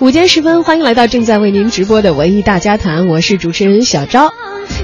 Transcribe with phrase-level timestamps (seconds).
[0.00, 4.30] 午间时分，欢迎来到正在为您直播的文艺大家谈，我是主持人小昭。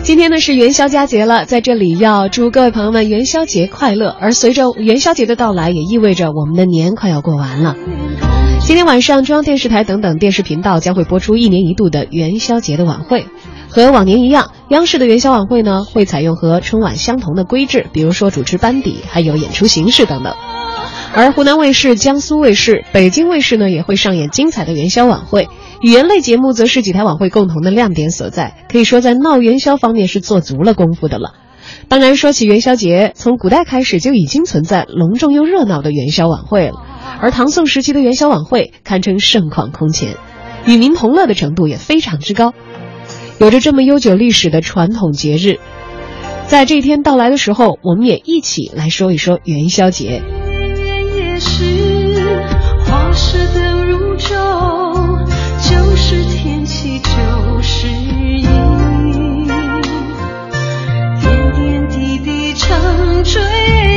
[0.02, 4.08] 今天呢是元宵佳节了，在这里要祝各位朋友们元宵节快乐。
[4.20, 7.76] 而随着元宵节的到来，也意味着我们的年快要过完了。
[8.66, 13.24] 今天晚上，中央电视台等等电视频道将会播出一年一度的元宵节的晚会。
[13.68, 20.34] 和往年一样，央视的元宵晚会呢会采用和春晚相同的规制，比如说主持班底，还有演出形式等等。
[21.16, 25.48] 而湖南卫视、江苏卫视、北京卫视呢，也会上演精彩的元宵晚会。
[25.80, 31.34] 语言类节目则是几台晚会共同的亮点所在，可以说在闹元宵方面是做足了功夫的了。
[31.88, 36.82] 当然，说起元宵节，从古代开始就已经存在隆重又热闹的元宵晚会了。
[37.20, 40.16] 而唐宋时期的元宵晚会堪称盛况空前，
[40.66, 42.52] 与民同乐的程度也非常之高。
[43.38, 45.60] 有着这么悠久历史的传统节日，
[46.48, 50.22] 在这一天到来的时候，我们也一起来说一说元宵节。
[53.16, 55.24] 是灯如昼，
[55.60, 58.42] 就是天气就是意，
[61.20, 63.40] 点点滴滴成追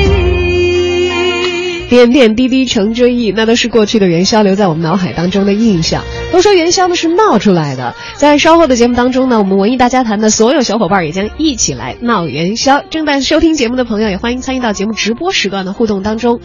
[0.03, 1.89] 忆。
[1.89, 6.03] 点点滴滴成追忆，那都是过去的元宵留在我们脑海当中的印象。
[6.31, 12.83] 都说元宵呢是闹出来的，在稍后的节目当中呢，我们文艺大家谈的所有小伙伴也将一起来闹元宵。
[12.89, 16.39] 正在收听节目的朋友也欢迎参与到节目直播时段的互动当中。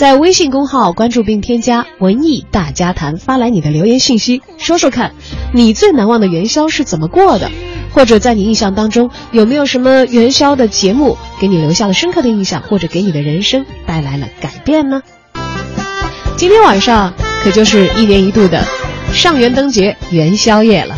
[0.00, 5.12] 在微信公号关注并添加“文艺大家谈”，发来你的留言信息，说说看，
[5.52, 7.50] 你最难忘的元宵是怎么过的？
[7.92, 15.02] 或者在你印象当中有没有什么元宵的节目给你留下了深刻的印象，或者给你的人生带来了改变呢？
[16.38, 17.12] 今天晚上
[17.44, 18.64] 可就是一年一度的
[19.12, 20.96] 上元灯节元宵夜了。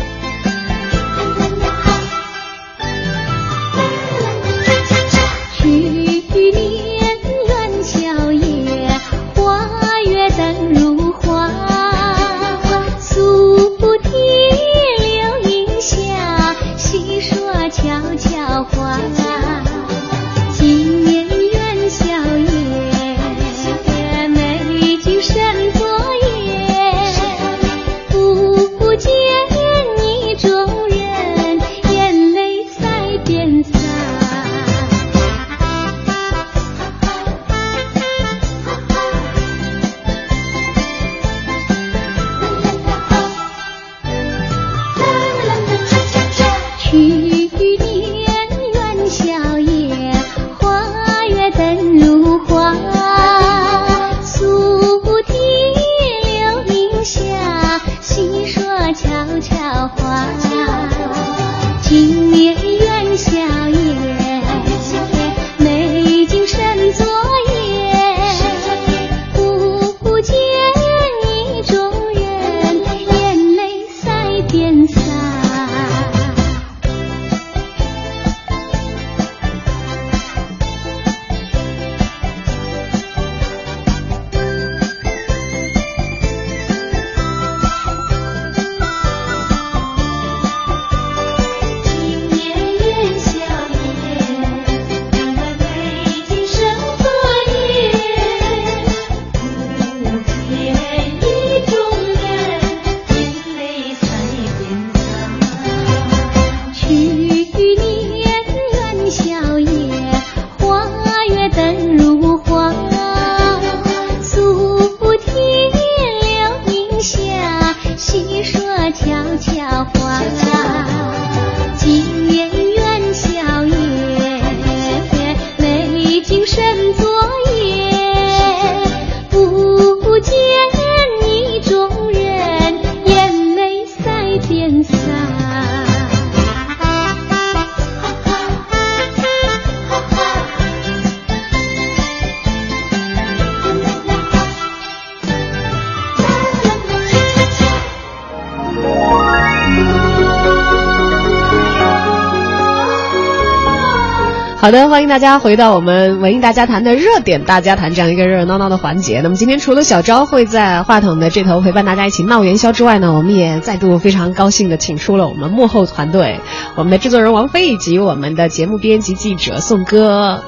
[154.63, 159.19] 好的，欢迎大家回到我们文艺大家谈的热点大家谈这样一个热热闹闹的环节。
[159.19, 166.39] 那么今天除了小昭会在话筒的这头陪伴大家一起闹元宵之外呢，我们也再度非常高兴的请出了我们幕后团队，
[166.75, 170.41] 我们的制作人王菲以及我们的节目编辑记者宋哥。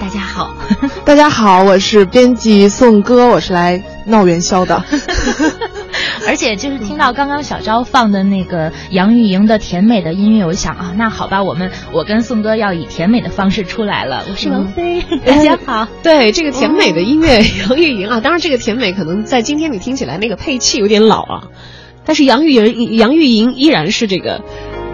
[0.00, 0.56] 大家好，
[1.04, 4.82] 大家好，我是编辑宋哥，我是来闹元宵的。
[6.28, 14.22] 而且就是听到刚刚小昭放的那个杨钰莹的甜美的音乐，我想啊，那好吧，我们我跟宋哥要以甜美的方式出来了。
[14.28, 15.88] 我是王菲， 大家好。
[16.04, 21.44] 对这个甜美的音乐，杨钰莹啊，当然这个甜美可能在今天你听起来那个配器有点老啊。
[22.04, 24.42] 但是杨钰莹杨钰莹依然是这个。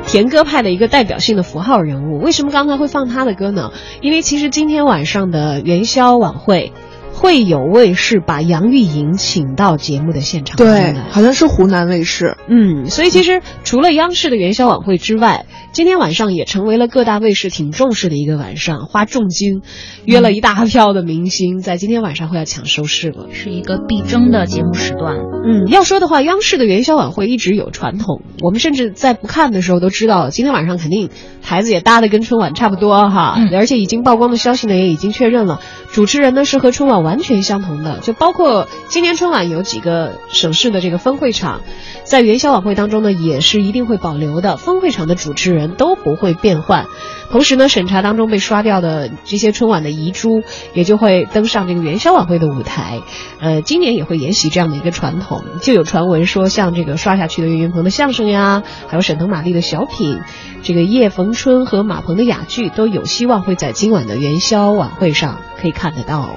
[0.06, 3.72] 甜歌派的一个代表性的符号人物，为什么刚才会放他的歌呢？
[4.02, 6.74] 因为其实今天晚上的元宵晚会。
[7.14, 12.36] 会有卫视把杨钰莹请到节目的现场，对，好像是湖南卫视。
[12.48, 19.62] 嗯，所以其实除了央视的元宵晚会之外，今天晚上也成为了各大卫视挺重视的一个晚上，花重金
[20.04, 25.14] 约了一大票的明星，在今天晚上会要抢收视了，是一个必争的节目时段。
[25.46, 31.10] 嗯，要说的话，央视的元宵晚会一直有传统，我们甚至在不看的时候都知道，今天晚上肯定
[31.42, 35.60] 台子也搭的跟春晚差不多哈，而且已经曝光的消息呢也已经确认了，
[35.92, 37.03] 主持人呢是和春晚。
[37.04, 41.60] 完全相同的，就包括今年春晚有几个省市的这个分会场，
[42.02, 44.56] 在元宵晚会当中呢，也是一定会保留的。
[44.56, 46.86] 分会场的主持人都不会变换，
[47.30, 50.42] 同时呢，审查当中被刷掉的这些春晚的遗珠，
[50.72, 53.02] 也就会登上这个元宵晚会的舞台。
[53.40, 60.20] 呃，今年也会沿袭这样的一个传统，就有传闻说，像这个刷下去的岳云鹏的相声呀，还有沈腾、马丽的小品，
[60.62, 66.30] 这个叶逢春和马鹏的哑剧，都有希望会在今晚的元宵晚会上可以看得到。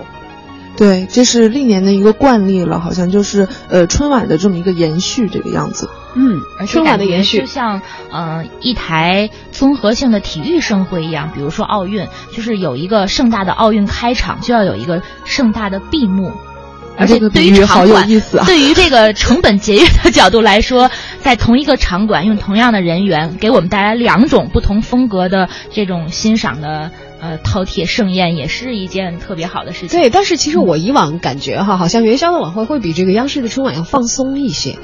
[0.78, 5.90] 对，这是历年的一个惯例了，好像就是呃春晚的这么一个延续这个样子。
[6.14, 7.82] 嗯，春晚的延续就像
[8.12, 16.32] 呃一台综合性的体育盛会一样，比如说奥运，就是有一个盛大的奥运开场，就要有一个盛大的闭幕。
[17.00, 18.08] 而且对于场馆，
[18.48, 20.90] 对于这个成本节约的角度来说，
[21.22, 26.92] 在同一个场馆用同样的人员，给我们带来两种不同风格的这种欣赏的。
[27.20, 30.00] 呃，饕餮盛宴也是一件特别好的事情。
[30.00, 34.78] 对，但是其实我以往感觉哈，好像元宵的晚会会比这个央视的春晚要放松一些。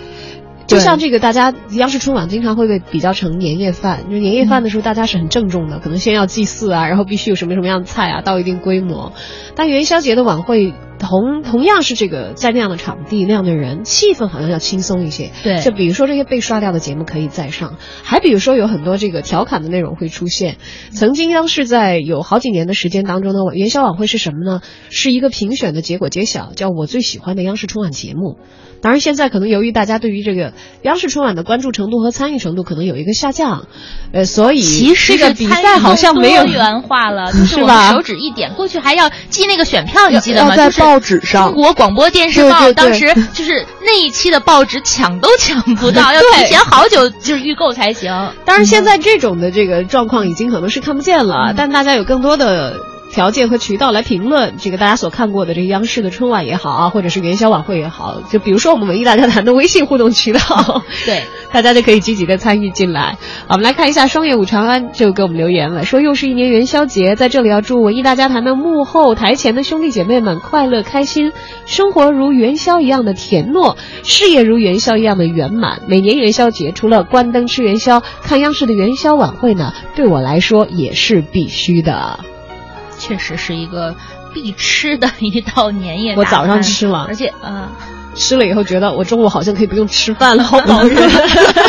[0.68, 9.14] 就像这个，大家央视春晚经常会被比较成年夜饭，就年夜饭的时候大家是很郑重的，可能先要祭祀啊，然后必须有什么什么样的菜啊，到一定规模。
[9.56, 10.74] 但元宵节的晚会。
[11.00, 15.32] 同同样是这个在那样的场地那样的人，气氛好像要轻松一些。
[15.44, 20.56] 对，就比如说这些被刷掉的节目可以再上，还比如说有很多这个调侃的内容会出现。
[20.92, 24.62] 曾经央视在有好几年的时间当中呢，元宵晚会是什么呢？
[24.90, 28.38] 是一个评选的结果揭晓，叫我最喜欢的央视春晚节目。
[28.84, 30.52] 当然，现在可能由于大家对于这个
[30.82, 33.66] 央视春晚的关注程度和参与程度可能有一个下降，
[34.12, 37.94] 呃，所以其实这个比赛好像没有多元化了， 就是吧？
[37.94, 40.54] 手指一点，过去还要寄那个选票，你记得吗？
[40.58, 48.12] 在报纸上，中国广播电视报当时就是那一期的报纸抢都抢不到， 要提前好久就是预购才行。
[48.44, 52.76] 当然，现在这种的这个状况已经可能是看不见了，但大家有更多的。
[53.14, 60.40] 条件和渠道来评论这个大家所看过的这个央视的春晚也好啊，或者是元宵晚会也好，就比如说我们文艺大家谈的微信互动渠道，
[61.06, 61.22] 对，
[61.54, 63.16] 大家就可以积极的参与进来。
[63.48, 71.32] 我们来看一下，双月舞长安就给我们留言了，说又是一年元宵节，在这里要祝文艺大家谈的幕后台前的兄弟姐妹们快乐开心，
[71.68, 75.82] 生活如元宵一样的甜糯，事业如元宵一样的圆满。
[75.86, 82.33] 每年元宵节除了关灯吃元宵，看央视的元宵晚会呢，对我来说也是必须的。
[83.04, 83.94] 确实是一个
[84.34, 86.16] 必吃的一道年夜。
[86.18, 87.68] 我早上吃了，而且嗯，
[88.16, 90.96] 吃了以后觉得我中午好像可以不用吃饭了，好饱热。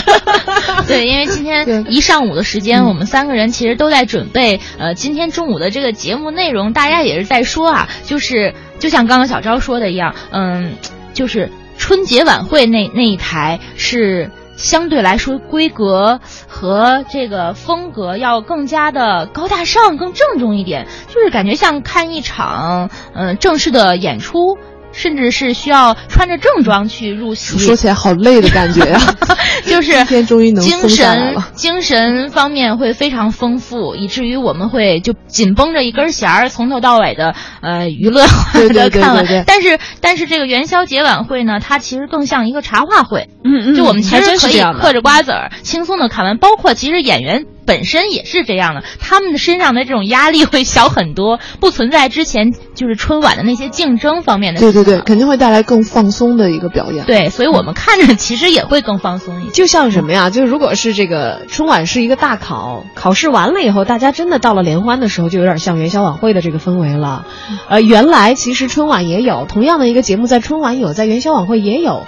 [0.87, 6.73] 对，因为今天一上午的时间，我们三个人其实都在准备呃今天中午的这个节目内容。
[6.73, 10.77] 大家也是在说啊，就是就像刚刚小昭说的一样，嗯，
[11.15, 14.31] 就是春节晚会那那一台是。
[14.56, 24.56] 相对来说，规格和这个风格要更加的高大上、更郑重一点，就是感觉像看一场嗯正式的演出。
[24.94, 29.01] 甚至是需要穿着正装去入席，说起来好累的感觉呀。
[29.67, 39.44] 就是今天终于能精神精神方面会非常丰富，以至于我们会就紧绷着一根弦儿，从头到尾的呃娱乐化的 看完。
[39.46, 43.29] 但是但是这个元宵节晚会呢，它其实更像一个茶话会。
[43.44, 47.46] 嗯嗯，就我们其实可以嗑着瓜子儿轻松的看完，包括其实演员。
[47.67, 54.61] 本身也是这样的，他们的身上的这种压力会小很多， 不存在之前就是春晚的那些竞争方面的。
[54.61, 57.05] 对对对，肯定会带来更放松的一个表演。
[57.06, 59.51] 对，所以我们看着其实也会更放松一些。
[59.51, 60.31] 就像什么呀？
[60.31, 67.27] 就如果是这个春晚是一个大考，考试完了以后，大家真的到了联欢的时候，就有点像元宵晚会的这个氛围了。
[67.69, 72.06] 呃，原来其实春晚也有同样的一个节目，在春晚有，在元宵晚会也有。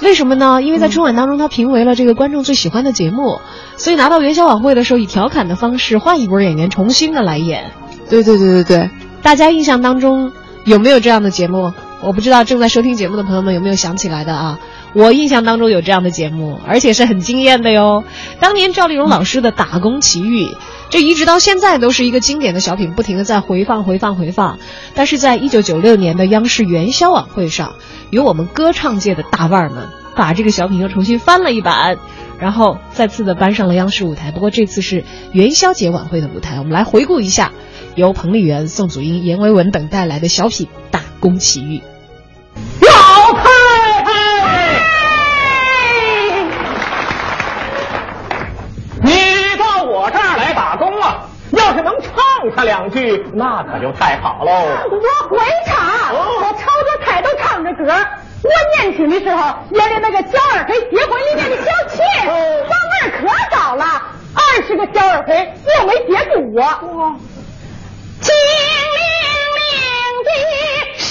[0.00, 0.62] 为什么呢？
[0.62, 3.40] 因为在春晚当中，他评为了这个观众最喜欢的节目，
[3.76, 7.70] 所以拿到元宵晚会的时候，以调侃的方式换一波演员重新的来演。
[8.08, 8.90] 对对对对对，
[9.22, 10.32] 大家印象当中
[10.64, 11.72] 有没有这样的节目？
[12.00, 14.58] 我不知道正在收听节目的朋友们有没有想起来的啊？
[14.94, 18.04] 我印象当中有这样的节目，而且是很惊艳的哟。
[18.40, 20.46] 当年赵丽蓉老师的《打工奇遇》，
[20.90, 24.58] 这一直到现在都是一个经典的小品，不停的在回放、回放、回放。
[24.94, 27.74] 但是在一九九六年的央视元宵晚会上。
[28.10, 31.98] 有我们歌唱界的大腕儿们把这个小品又重新翻了一版，
[32.38, 34.30] 然后再次的搬上了央视舞台。
[34.30, 37.52] 不过这次是元宵节晚会的舞台，我们来回顾一下
[37.94, 41.78] 由彭丽媛、宋祖英、阎维文等带来的小品《打工奇遇》。
[42.80, 43.42] 老太
[44.04, 44.10] 太，
[49.02, 49.10] 你
[49.58, 51.24] 到我这儿来打工啊？
[51.50, 52.12] 要是能唱
[52.54, 54.52] 他两句，那可就太好喽。
[54.90, 57.90] 我会唱，我抄着台都唱着歌。
[58.42, 63.84] 我年轻的时候演的那个小二黑结婚里面的小妾，嗓门可早了，
[64.34, 66.60] 二十个小二黑又没接住我。
[68.20, 68.50] 金灵
[69.54, 69.64] 灵
[70.24, 70.28] 的
[70.98, 71.08] 水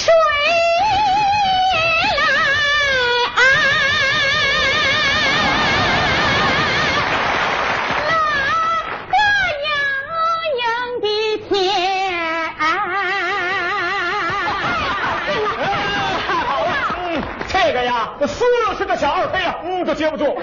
[18.20, 20.36] 这个呀，四十个小二黑啊，嗯，都接不住。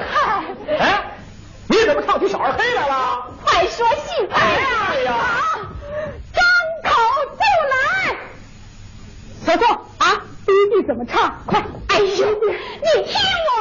[0.67, 1.17] 哎，
[1.67, 3.27] 你怎么唱起小二黑来了？
[3.43, 4.91] 快说细节啊！
[4.93, 5.59] 对呀好，
[6.33, 6.43] 张
[6.83, 7.01] 口
[7.31, 8.15] 就来。
[9.45, 9.67] 小宋
[9.97, 11.43] 啊，第一句怎么唱？
[11.45, 11.63] 快！
[11.89, 13.54] 哎呦，你听我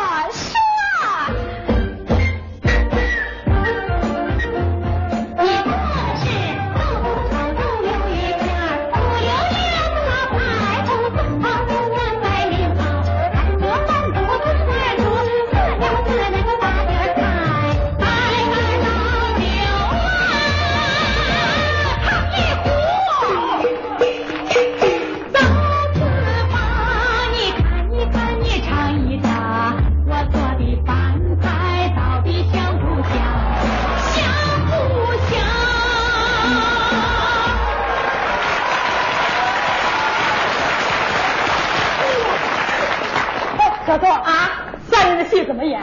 [44.03, 44.51] 啊，
[44.91, 45.81] 下面的戏怎么演？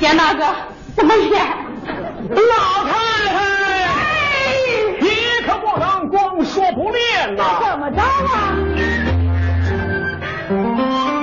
[0.00, 0.44] 演哪个？
[0.94, 1.46] 怎么演？
[2.28, 2.92] 老太
[3.28, 3.36] 太，
[5.00, 5.08] 你
[5.46, 7.44] 可不能光说不练呐。
[7.60, 8.54] 怎么着啊？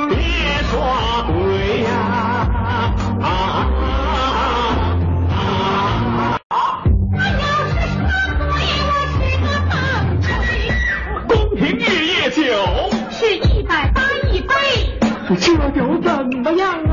[0.09, 0.15] 别
[0.69, 0.71] 说
[1.27, 1.89] 对呀，
[3.21, 3.25] 啊啊
[6.49, 6.53] 啊！
[7.11, 8.01] 那要是说
[8.39, 8.43] 对，
[8.89, 9.73] 我是个棒
[10.21, 10.25] 槌。
[11.27, 12.41] 宫廷玉液酒，
[13.11, 14.51] 是一百八一杯，
[15.29, 15.62] 这酒怎
[16.43, 16.92] 么样啊？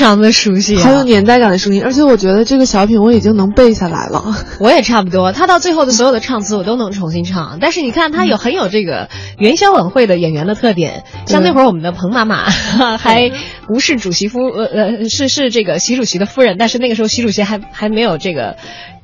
[0.00, 4.34] 常的熟悉、啊，很有年代感的声音，而且我觉得这个小品我已经能背下来了。
[4.58, 12.50] 我也差不多，他到最后的所有的唱词我都能重新唱，但是你看他有很有这个元宵晚会的演员的特点，像那会儿我们的彭妈妈
[12.98, 13.30] 还
[13.68, 14.64] 不是主席夫，呃
[15.04, 18.56] 呃是是这个习主席的夫人，但是那个时候习主席还还没有这个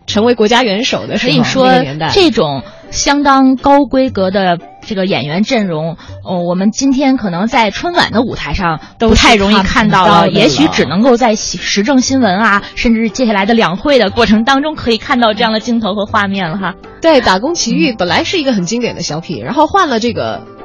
[0.07, 16.75] 成为国家元首的时候，可以说那个这种相当高规格的这个演员阵容，哦，我们今天可能在春晚的舞台上都不太容易看看到了，也许只能够在时时政新闻啊，甚至接下来的两会的过程当中可以看到这样的镜头和画面了哈。
[17.03, 20.56] 对《打工奇遇》本来是一个很经典的小品，然后换了这个。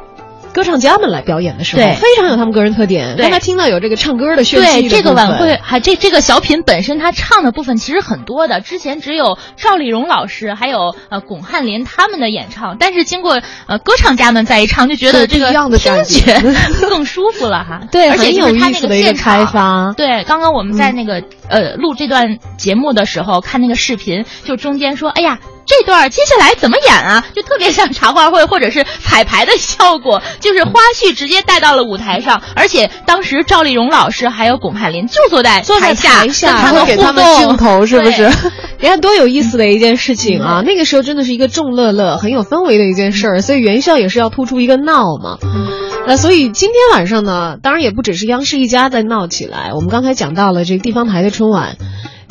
[0.54, 3.16] 歌唱家们来表演的时候，对非常有他们个人特点。
[3.16, 8.62] 对刚才听到有这个唱歌的炫技对这个晚会，还这这个小品本身，他唱的部分其实很多的。
[8.62, 16.40] 之前只有赵丽蓉老师还有呃巩汉林他们的演唱，但是经过呃歌唱家们再一唱，就觉得这个听觉觉
[16.90, 17.82] 更舒服了哈。
[17.92, 25.40] 对而且很有就是他那个现场开发对，刚刚我们在那个、呃录这段节目的时候看那个视频，就中间说，哎呀。
[25.66, 27.26] 这段接下来怎么演啊？
[27.36, 38.30] 就特别像茶话会或者是彩排的效果，就是花絮直接带到了舞台上，而且当时赵丽蓉老师还有巩汉林就坐在坐在台下，台下跟他们互还会给他们动镜头是不是
[38.80, 40.64] 你看多有意思的一件事情啊！
[40.66, 45.38] 那个时候真的是一个众乐乐、很有氛围的一件事儿，所以元宵也是要突出一个闹嘛。
[46.08, 51.78] 那所以今天晚上呢，当然也不只是央视一家在闹起来，我们刚才讲到了这个地方台的春晚，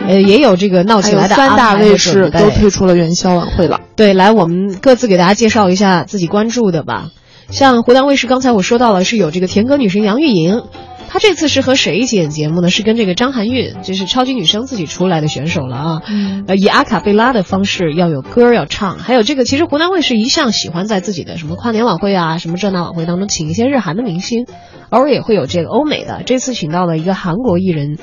[0.06, 3.80] 呃，也有这个闹起来的三大卫视都推出了元宵晚会了。
[3.96, 7.10] 对，来，我们各自给大家介绍一下自己关注的吧。
[7.50, 10.62] 像湖南卫视，刚才我说到了是有这个甜歌女神杨钰莹，
[11.08, 12.70] 她这次是和谁一起演节目呢？
[12.70, 16.02] 是跟这个张含韵，就是超级女声自己出来的选手了啊。
[16.08, 24.46] 嗯呃，以阿卡贝拉的方式要有歌要唱，还有这个，其实湖南卫视一向喜欢在自己的什么跨年晚会啊、什么这那晚会当中请一些日韩的明星，
[24.90, 26.22] 偶尔也会有这个欧美的。
[26.24, 27.98] 这次请到了一个韩国艺人。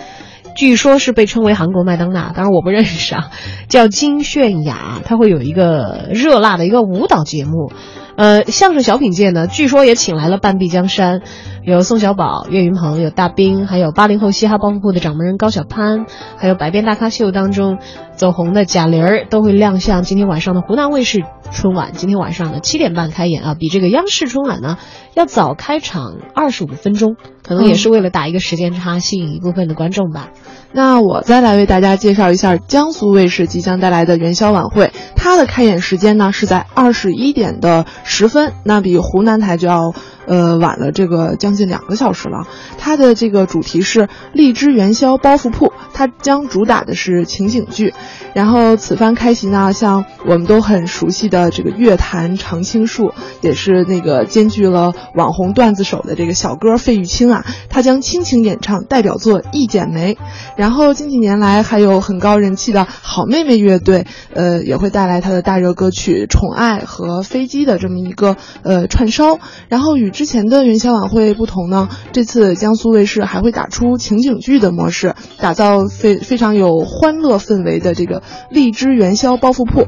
[0.57, 3.29] 据说是被称为韩国麦当娜，当然我不认识啊，
[3.69, 7.71] 叫金泫雅，她会有一个热辣的一个舞蹈节目。
[8.15, 11.21] 呃，相声小品界呢，据说也请来了半壁江山，
[11.67, 16.05] 有宋小宝、岳云鹏，有大兵，还有八零后嘻哈包袱铺的掌门人高晓攀，
[16.37, 17.79] 还有百变大咖秀当中
[18.15, 21.91] 走红的贾玲儿都会亮相今天晚上的湖南卫视春晚。
[21.91, 24.77] 今天晚上的七点半开演啊，比这个央视春晚呢
[25.13, 30.29] 要早开场二十五分钟，可能也是为了打一个时间差，吸引一部分的观众吧。
[30.71, 39.93] 那我再来为大家介绍一下江苏卫视即将带来的元宵晚会，它的开演时间呢是在二十一点的十分，那比湖南台就要
[40.27, 42.45] 呃晚了这个将近两个小时了。
[42.77, 47.93] 它的这个主题是荔枝元宵包袱铺，它将主打的是情景剧。
[48.33, 60.13] 然后此番开席呢，像我们都很熟悉的这个乐坛常青树，也是那个兼具了网红段子手的这个小哥费玉清啊，他将倾情演唱代表作《一剪梅》。
[60.55, 69.39] 然后近几年来还有很高人气的好妹妹乐队，呃，也会带来他的大热歌曲《宠爱》和《飞机》的这么一个呃串烧。
[69.69, 79.85] 然后与之前的元宵晚会不同呢，这次江苏卫视还会打出情景剧的模式，打造非非常有欢乐氛围的这个荔枝元宵包袱铺。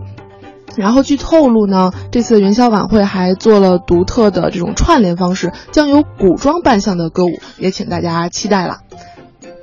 [0.77, 8.81] 然后据透露呢，这次元宵晚会还做了独特的这种串联方式，将有古装扮相的歌舞，也请大家期待了。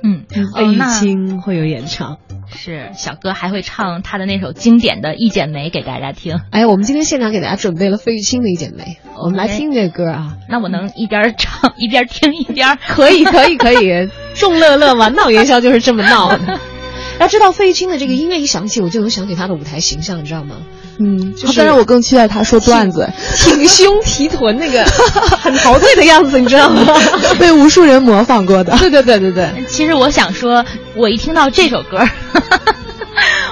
[0.03, 2.17] 嗯，费玉清会有演唱。
[2.49, 6.39] 是小哥还会唱他的那首经典的《一剪梅》给大家听。
[6.51, 8.83] 哎，我们今天现场给大家准备了费玉清的《一剪梅》，
[9.21, 10.37] 我们来听这歌啊。
[10.49, 16.59] 那我能一边唱一边听一边可以，可以，可以， 众乐乐玩闹元宵就是这么闹的。
[17.19, 20.57] 要知道费玉清的这个音乐一响起，我就能想起他的舞台形象，你知道吗？
[20.99, 24.83] 嗯，就是但是我更期待他说段子，挺胸提臀那个
[25.39, 26.83] 很陶醉的样子，你知道吗？
[27.39, 28.75] 被无数人模仿过的。
[28.77, 31.99] 对对对对对，其实我想说，我一听到这首歌，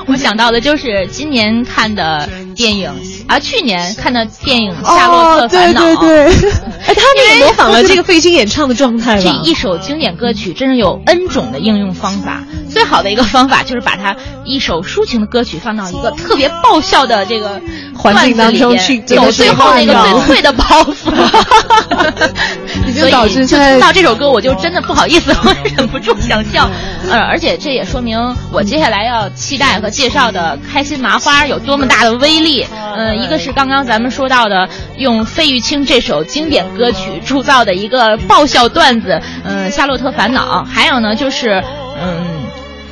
[0.08, 2.90] 我想到的就是今年看的电影
[3.28, 6.52] 啊，去年看的电影《夏洛特烦恼》哦、对对对，
[6.86, 9.24] 哎，他们也模仿了这个费玉清演唱的状态吧？
[9.24, 12.44] 这一首经典歌曲真是有 N 种的应用方法。
[12.70, 14.14] 最好的一个方法就是把它
[14.44, 17.62] 一首抒情的歌曲放到一个特别爆笑的这个
[17.96, 21.14] 环境当中去，有最后那个最脆的包袱。
[22.86, 26.70] 已经导致现在听到这首歌，我就真的不好意思，我忍不住想笑。
[27.10, 28.20] 呃，而且这也说明
[28.52, 32.68] 我接下来要期待和介绍的开心麻花有多么大的威力。
[32.98, 41.64] 嗯、呃，一个是刚刚咱们说到的用费玉清这首经典歌曲铸造的一个爆笑段子，嗯、呃，《夏洛特烦恼》，还有呢就是
[42.02, 42.36] 嗯。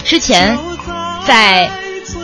[0.06, 0.58] 之前，
[1.26, 1.70] 在，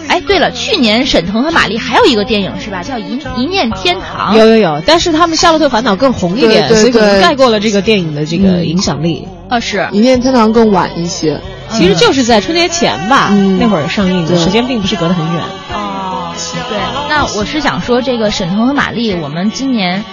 [0.10, 2.82] 哎，对了，去年沈腾和马丽还有一个电影是吧？
[2.82, 4.36] 叫《一一念天堂》。
[4.38, 9.28] 有有有，但是他们《夏洛特烦恼》更红一点，对对对所以可能盖过了这个电影的这个影响力。
[9.48, 11.40] 啊、嗯，是《一念天堂》更晚一些，
[11.72, 15.44] 其实就是在春节前吧，嗯、那会儿上映的，时间并不是隔得很远。
[15.74, 16.34] 哦，
[16.70, 20.04] 对，那我是想说，这个沈腾和马丽，我们今年。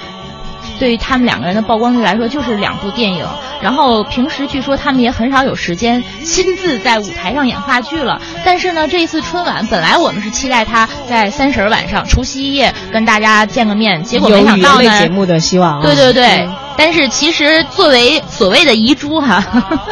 [0.79, 3.27] 对于他们两个人的曝光率来说，就是两部电影。
[3.63, 8.21] 然后平时据说他们也很少有时间亲自在舞台上演话剧了。
[8.45, 15.83] 但是呢，这一次春晚本来我们是期待他在三十晚上、除夕夜跟大家见个面，结果没想到呢，节目的希望、啊。
[15.83, 16.27] 对对对。
[16.47, 19.43] 嗯、但是其实作为所谓的遗珠哈，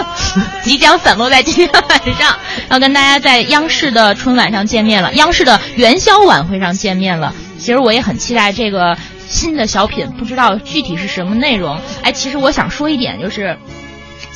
[0.62, 1.82] 即将散落在今天晚
[2.18, 2.36] 上，
[2.68, 7.34] 要跟大家在央视的春晚上见面了，央视的元宵晚会上见面了。
[7.58, 8.94] 其实我也很期待这个。
[9.28, 13.58] 新的小品不知道具体是什么内容，哎，其实我想说一点，就是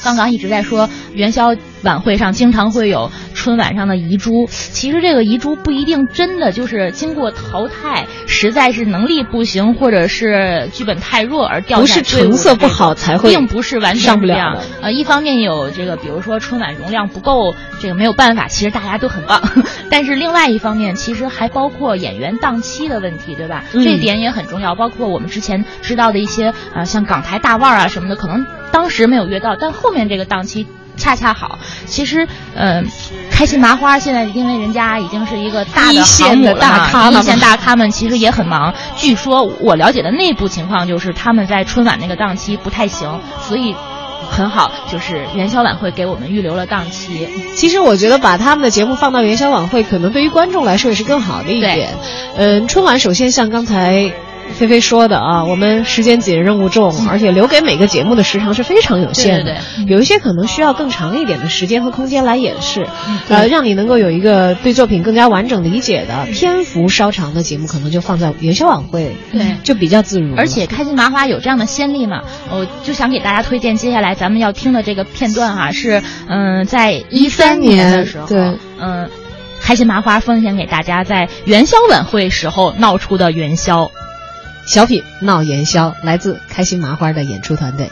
[0.02, 14.62] 刚刚一直在说元宵晚会上经常会有春晚上的遗珠，其实这个遗珠不一定真的就是经过淘汰，实在是能力不行或者是剧本太弱而掉下，不是成色不好才会，并不是完全上不了的。
[14.82, 19.40] 呃，一方面有这个，比如说春晚容量不够，这个没有办法，其实大家都很棒。
[19.90, 23.64] 但是另外一方面，其实还包括演员档期的问题，对吧？
[23.72, 24.74] 嗯、这一点也很重要。
[24.74, 30.66] 包括我们之前知道的一些啊、呃，像港台大腕啊什么的，可能当时没有约到，但后面这个档期。
[30.98, 31.58] 恰恰好。
[31.86, 32.82] 其实，呃，
[33.30, 38.74] 开心麻花现在因为人家已经是一个大的一线的大咖了一线大咖们其实也很忙。
[38.96, 43.74] 据说我了解的内部情况就是他们在春晚那个档期不太行，所以
[44.30, 47.28] 很好，就是元宵晚会给我们预留了档期。
[47.54, 51.96] 其实我觉得把他们的节目放到元宵晚会，可能对于观众来说也是更好的一点。
[52.36, 54.12] 嗯，春晚首先像刚才
[54.54, 59.54] 菲菲说的啊，我们时间紧，任务重，而且留给每个节目的时长是非常有限的。
[59.76, 70.34] 对对有一些可能需要更长一点的时间和空间来演示，嗯呃，让你能够有一个对作品更加完整理解的篇幅稍长的节目，可能就放在元宵晚会，对就比较自如。
[70.36, 79.08] 而且开心麻花有这样的先例嘛，我就想给大家推荐接下来咱们要听的这个片段哈、是嗯、在一三年的时候，对嗯、
[79.60, 83.90] 开心麻花奉献给大家在元宵晚会时候闹出的元宵。
[84.68, 87.90] 小品闹元宵来自开心麻花的演出团队。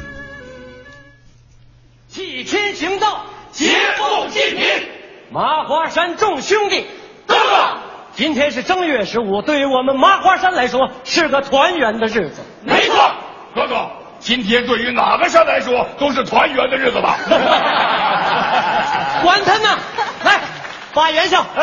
[2.13, 4.87] 替天行道，劫富济贫。
[5.31, 6.87] 麻花山众兄弟，
[7.27, 7.79] 哥哥，
[8.13, 12.43] 今天是正月十五，对于我们麻花山来说是个团圆的日子。
[12.63, 13.11] 没错，
[13.55, 17.17] 哥哥，今天对于哪个山来说都是团圆的日子吧？
[19.25, 19.79] 管他呢，
[20.25, 20.41] 来
[20.93, 21.43] 发元宵。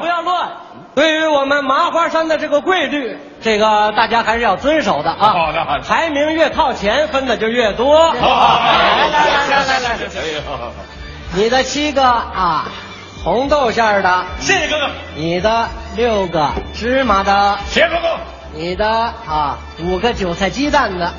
[0.00, 0.63] 不要乱。
[0.94, 5.32] 对于我们麻花山的这个规律，这个大家还是要遵守的啊。
[5.32, 8.12] 好的好的排名越靠前，分的就越多。
[8.12, 9.98] 来来来来来来，
[11.34, 12.68] 你的七个啊，
[13.24, 18.16] 红豆馅的，谢谢哥哥，你的六个芝麻的，谢谢哥哥，
[18.52, 21.12] 你的啊五个韭菜鸡蛋的，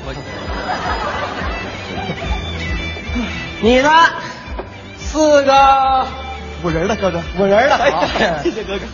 [3.60, 3.90] 你的
[4.96, 6.06] 四个
[6.62, 7.78] 五仁的哥哥，五仁的，
[8.42, 8.86] 谢谢哥哥。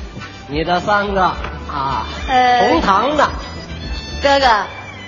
[0.52, 3.26] 你的三个啊呃红糖的，
[4.22, 4.46] 哥哥，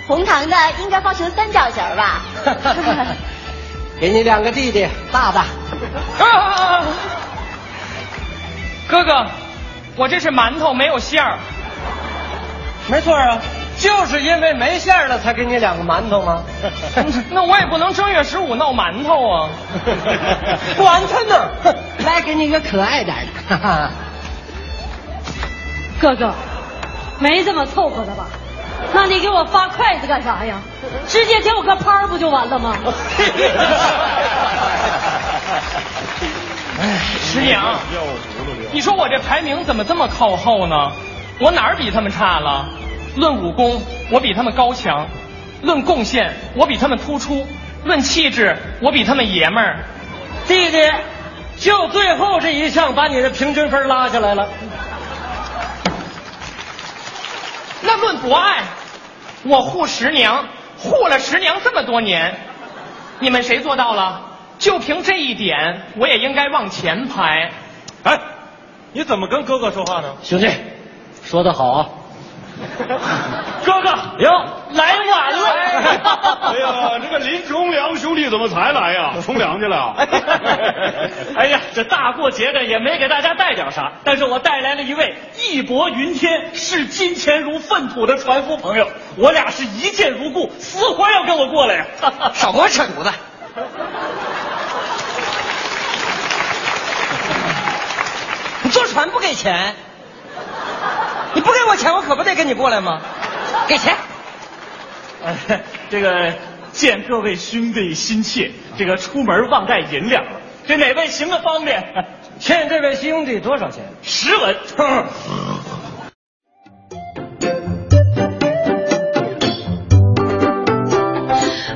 [0.08, 2.22] 红糖的应该放成三角形吧？
[4.00, 5.38] 给你两个弟弟，大的。
[6.24, 6.82] 啊！
[8.88, 9.26] 哥哥，
[9.96, 11.38] 我这是馒头，没有馅儿。
[12.88, 13.38] 没错啊，
[13.78, 16.42] 就是因为没馅儿了才给你两个馒头吗？
[17.30, 19.48] 那我也不能正月十五闹馒头啊！
[20.78, 21.50] 管他呢，
[22.02, 23.14] 来给你一个可爱点
[23.46, 23.90] 的。
[26.04, 26.34] 哥哥，
[27.18, 28.26] 没这么凑合的吧？
[28.92, 30.60] 那你给我发筷子干啥呀？
[31.08, 32.76] 直接给我个拍儿不就完了吗？
[36.78, 37.78] 哎 师娘，
[38.70, 40.92] 你说我这排名怎么这么靠后呢？
[41.40, 42.68] 我哪儿比他们差了？
[43.16, 45.06] 论武功，我比他们高强；
[45.62, 47.46] 论贡献，我比他们突出；
[47.84, 49.78] 论气质，我比他们爷们儿。
[50.46, 50.92] 弟弟，
[51.58, 54.50] 就最后这一项把你的平均分拉下来了。
[57.84, 58.62] 那论博爱，
[59.44, 62.34] 我护十娘，护了十娘这么多年，
[63.20, 64.22] 你们谁做到了？
[64.58, 67.52] 就凭这一点，我也应该往前排。
[68.04, 68.18] 哎，
[68.92, 70.14] 你怎么跟哥哥说话呢？
[70.22, 70.48] 兄弟，
[71.22, 71.88] 说得好啊！
[73.64, 74.30] 哥哥，哟，
[74.72, 75.50] 来晚了。
[75.50, 79.14] 哎呀， 这个林冲良兄弟怎么才来呀？
[79.24, 79.94] 冲凉去了？
[81.36, 91.86] 哎呀，这大过节的也没给大家带点啥，但是我带来了一位义薄云天、视金钱如粪土的船夫朋友，我俩是一见如故，死活要跟我过来呀！
[92.34, 93.12] 少给我扯犊子！
[98.62, 99.74] 你坐船不给钱？
[101.34, 103.00] 你不给我钱，我可不得跟你过来吗？
[103.66, 103.94] 给钱！
[105.24, 106.32] 哎，这个
[106.72, 111.82] 见各位兄弟心切，这个出门忘带银两了，这哪位行个方便？
[112.38, 113.84] 欠这位兄弟多少钱？
[114.02, 114.56] 十文。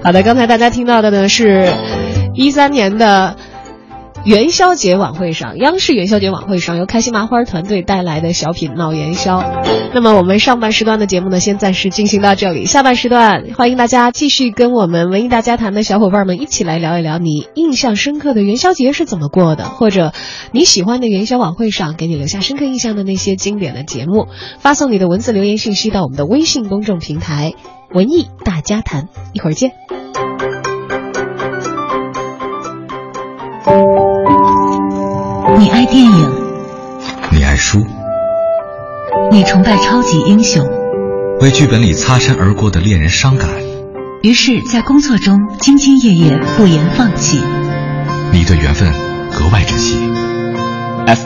[0.04, 1.68] 好的，刚才大家听到的呢是，
[2.34, 3.36] 一三年的
[4.28, 9.40] 元宵节晚会上，央视元宵节晚会上由开心麻花团队带来的小品《闹元宵》。
[9.94, 20.12] 那么我们上半时段的节目呢，先暂时进行到这里，下半时段欢迎大家继续跟我们文艺大家谈的小伙伴们一起来聊一聊你印象深刻的元宵节是怎么过的，或者
[20.52, 24.26] 你喜欢的元宵晚会上给你留下深刻印象的那些经典的节目，
[24.58, 27.54] 发送你的文字留言信息到我们的微信公众平台
[27.94, 29.72] “文艺大家谈”，一会儿见。
[35.58, 36.32] 你爱电影，
[37.32, 37.84] 你爱书，
[39.32, 40.64] 你崇拜超级英雄，
[41.40, 43.50] 为剧本里擦身而过的恋人伤感，
[44.22, 47.42] 于是，在工作中兢兢业业，不言放弃。
[48.30, 48.92] 你对缘分
[49.32, 49.96] 格外珍惜。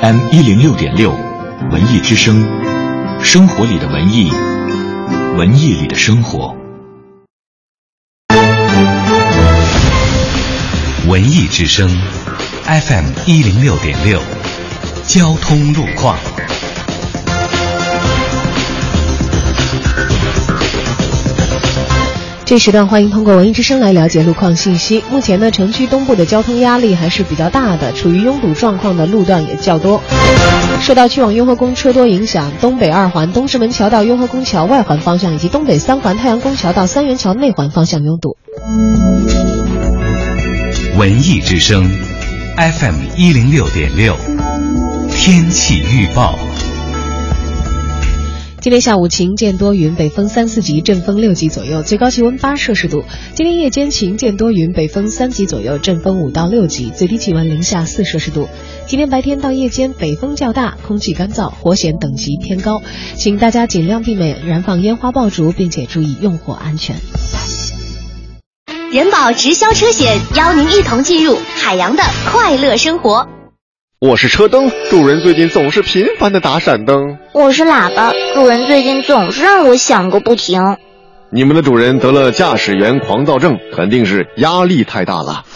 [0.00, 1.10] FM 一零六点六，
[1.70, 2.42] 文艺之声，
[3.20, 4.32] 生活里的文艺，
[5.36, 6.56] 文艺里的生活。
[11.06, 11.90] 文艺之声
[12.66, 14.20] ，FM 一零六点六，
[15.06, 16.16] 交通路况。
[22.44, 25.02] 这时段欢迎通过文艺之声来了解路况信息。
[25.10, 30.02] 目前呢，城区东部的交通压力还是比较大的，处于拥堵状况的路段也较多。
[30.80, 38.36] 受到去往雍和宫车多影响，东北二环东直门桥到雍和宫桥外环方向以及东北三环太阳宫桥到三元桥内环方向拥堵。
[40.98, 41.90] 文艺之声
[42.56, 44.16] ，FM 一零六点六，
[45.10, 46.38] 天气预报。
[48.60, 53.04] 今天下午晴见多云，北风三四级，阵风六级左右，最高气温八摄氏度。
[53.34, 58.48] 今天夜间晴见多云，北风三级左右，阵风五到六级，最低气温零下四摄氏度。
[58.86, 62.82] 今天白天到夜间北风较大，空气干燥，火险等级偏高，
[63.16, 66.96] 请大家尽量避免燃放烟花爆竹，并且注意用火安全。
[68.92, 73.26] 人保直销车险邀您一同进入海洋的快乐生活。
[73.98, 77.16] 我是车灯，主人最近总是频繁的打闪灯。
[77.32, 80.76] 我是喇叭，主人最近总是让我响个不停。
[81.30, 85.46] 你们的主人得了驾驶员狂躁症，肯定是压力太大了。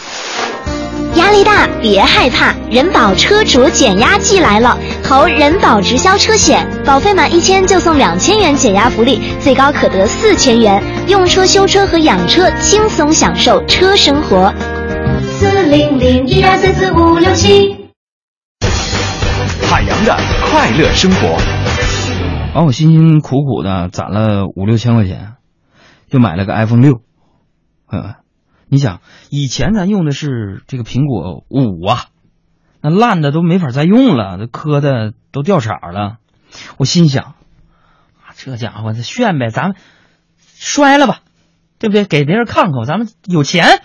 [1.17, 14.53] 压力大别害怕，人保车主减压季来了，投人保直销车险，保费满一千就送两千元减压福利，最高可得四千元，用车、修车和养车轻松享受车生活。
[15.39, 17.77] 四零零一二三四五六七。
[19.69, 20.17] 海洋的
[20.51, 21.39] 快乐生活。
[22.55, 25.35] 完，我辛辛苦苦的攒了五六千块钱，
[26.11, 27.01] 又买了个 iPhone 六。
[27.89, 28.15] 朋友们，
[28.69, 29.01] 你想，
[29.31, 32.07] 以前咱用的是这个苹果五啊，
[32.81, 36.19] 那烂的都没法再用了，这磕的都掉色了。
[36.77, 39.77] 我心想，啊，这家伙这炫呗，咱们
[40.39, 41.21] 摔了吧，
[41.79, 42.05] 对不对？
[42.05, 43.83] 给别人看看，咱们有钱。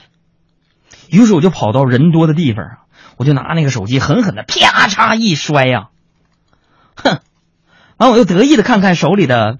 [1.10, 2.78] 于是我就跑到人多的地方。
[3.18, 5.90] 我就拿那个手机狠狠的啪嚓一摔呀，
[6.96, 7.20] 哼！
[7.98, 9.60] 完我又得意的看看手里的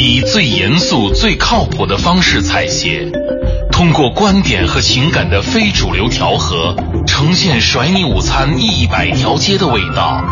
[0.00, 3.10] 以最严肃、最靠谱的方式采写，
[3.72, 10.22] 通过观点和情感的非主流调和，呈现甩你午餐一百条街的味道。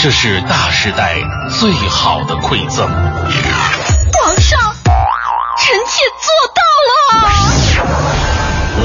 [0.00, 1.16] 这是大时代
[1.50, 2.86] 最好的馈赠。
[2.86, 4.60] 皇上，
[5.58, 6.88] 臣妾做到了。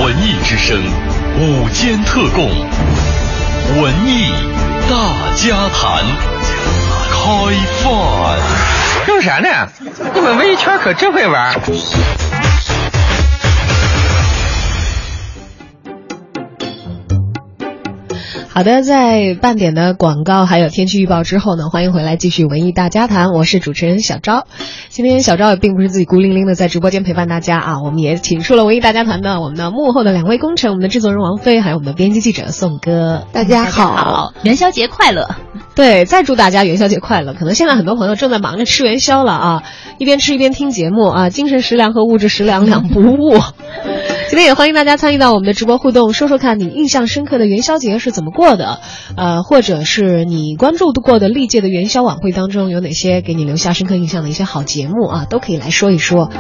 [0.04, 0.84] 文艺之声，
[1.40, 2.50] 午间特供，
[3.84, 4.32] 文艺
[4.90, 6.04] 大家谈，
[7.12, 7.22] 开
[7.84, 7.94] 饭。
[9.08, 9.68] 弄啥呢？
[10.14, 11.54] 你们文艺圈可真会玩。
[18.54, 24.46] 好的，在半点的广告还有天气预报之后呢，欢迎回来继续文艺大家谈，我是主持人小昭。
[24.90, 33.26] 今天小昭也并不是自己孤零零的在直播间陪伴大家啊，我们也请出了文艺大家谈的我们的幕后的两位功臣，我们的制作人王菲，还有我们的编辑记者宋哥。
[33.34, 35.28] 大家好，元宵节快乐！
[35.74, 37.34] 对，再祝大家元宵节快乐。
[37.34, 39.64] 可能现在很多朋友正在忙着吃元宵了啊，
[39.98, 43.40] 一边吃一边听节目啊，精神食粮和物质食粮两不误。
[44.34, 48.80] 今天也欢迎大家参与到我们的直播互动，说说看你印象深刻的元宵节是怎么过的，
[49.16, 56.32] 呃，或者是你关注过的历届的元宵晚会当中有哪些给你留下深刻印象的一些好节目啊，都可以来说一说。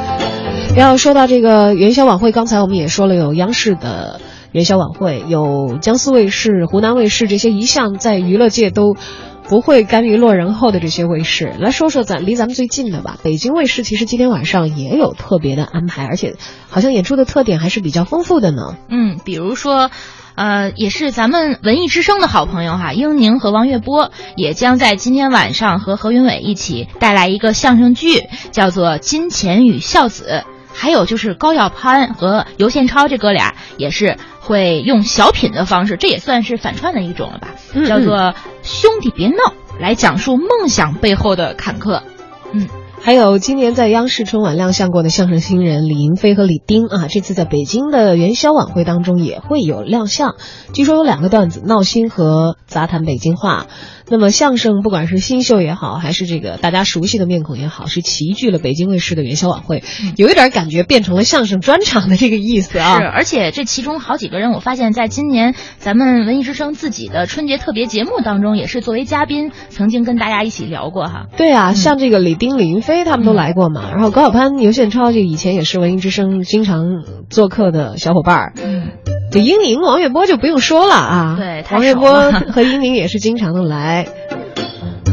[0.76, 4.20] 要说到这个元宵晚会，刚才我们也说了，有央视的
[4.52, 8.96] 元宵晚会，有江苏卫视、湖南卫视这些一向在娱乐界都。
[9.54, 13.20] 不会甘于落人后的这些卫视，来说说咱离咱们最近的吧。
[13.22, 16.38] 北京卫视其实今天晚上也有特别的安排，而且
[16.72, 18.76] 好像演出的特点还是比较丰富的呢。
[18.90, 19.92] 嗯，比如说，
[20.34, 30.44] 呃，也是咱们文艺之声的好朋友哈，英宁和王月波也将在今天晚上和何云伟一起带来一个相声剧，叫做《金钱与孝子》。
[30.76, 37.48] 还有就是高晓攀和尤宪超这哥俩也是会用小品的方式，这也算是反串的一种了吧？
[37.88, 39.54] 叫做兄弟别闹。
[39.80, 42.04] 来讲述梦想背后的坎坷。
[42.52, 42.68] 嗯。
[43.06, 50.36] 还有今年在央视春晚亮相过的相声新人李云飞和李丁啊，这次在北京的元宵晚会当中也会有亮相。
[50.74, 53.68] 据说有两个段子，闹心和杂谈北京话。
[54.10, 59.84] 那么相声不管是新秀也好，还是这个大家熟悉的面孔也好，是齐聚了北京卫视的元宵晚会，
[60.18, 63.00] 有一点感觉变成了相声专场的这个意思啊。
[63.00, 71.28] 是，而且这其中好几个人，我发现在今年咱们文艺之声自己的春节特别节目当中，也是作为嘉宾曾经跟大家一起聊过哈。
[71.36, 73.90] 对啊，像这个李丁、李云飞他们都来过嘛。
[73.92, 78.54] 然后高晓攀、尤宪超，就以前也是文艺之声经常做客的小伙伴儿。
[78.64, 78.90] 嗯。
[79.32, 84.06] 这英宁、王月波就不用说了啊，对，王月波和英宁也是经常的来。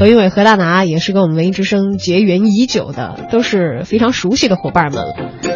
[0.01, 5.15] 何云伟、何大拿也是跟我们文艺之声结缘已久的，都是非常熟悉的伙伴们了。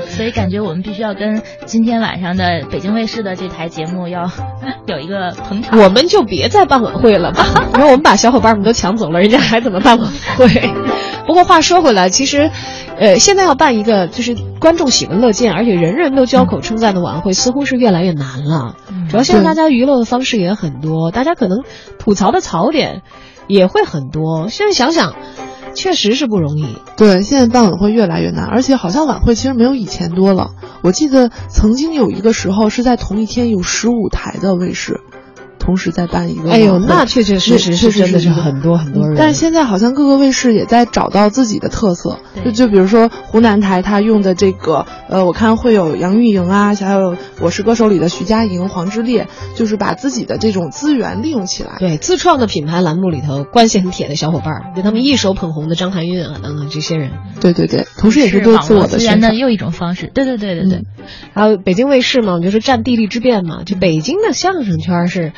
[0.08, 4.30] 所以感觉我们必须要跟今天晚上的北京卫视的这台节目要
[4.86, 5.80] 有一个捧场。
[5.80, 10.46] 我们就别再办晚会了吧， 因为我们把小伙伴们都抢走了，人家还怎么办晚会？
[11.26, 12.50] 不过话说回来，其实。
[12.96, 18.76] 呃，现在要办一个就是观众喜闻乐见，而且人人都交口称赞的晚会，似乎是越来越难了。
[19.10, 21.64] 主要现在大家娱乐的方式也很多，大家可能
[21.98, 23.02] 吐槽的槽点
[23.46, 24.48] 也会很多。
[24.48, 25.14] 现在想想，
[25.74, 26.76] 确实是不容易。
[26.96, 30.50] 对，现在办晚会越来越难，而且好像晚会其实没有以前多了。
[30.82, 35.00] 我记得曾经有一个时候是在同一天有十五台的卫视。
[35.64, 39.16] 同时在办一个，哎呦，那确确实实是真的是很多很多人。
[39.16, 51.76] 但是现在好像各个卫视也在找到自己的特色，就就比如说湖南台，它用的这个，呃，我看会有杨钰莹啊，还有《我是歌手》里的徐佳莹、黄致列，就是把自己的这种资源利用起来。
[51.78, 57.12] 对，自创的品牌栏目里头关系很铁的小伙伴，给他们一手捧红的张含韵啊等等这些人。
[57.40, 60.10] 对对对，同时也是对自我的资源的又一种方式。
[60.12, 60.82] 对对对对对。
[61.32, 65.32] 还有北京卫视嘛，就是占地利之便嘛，就北京的相声圈是。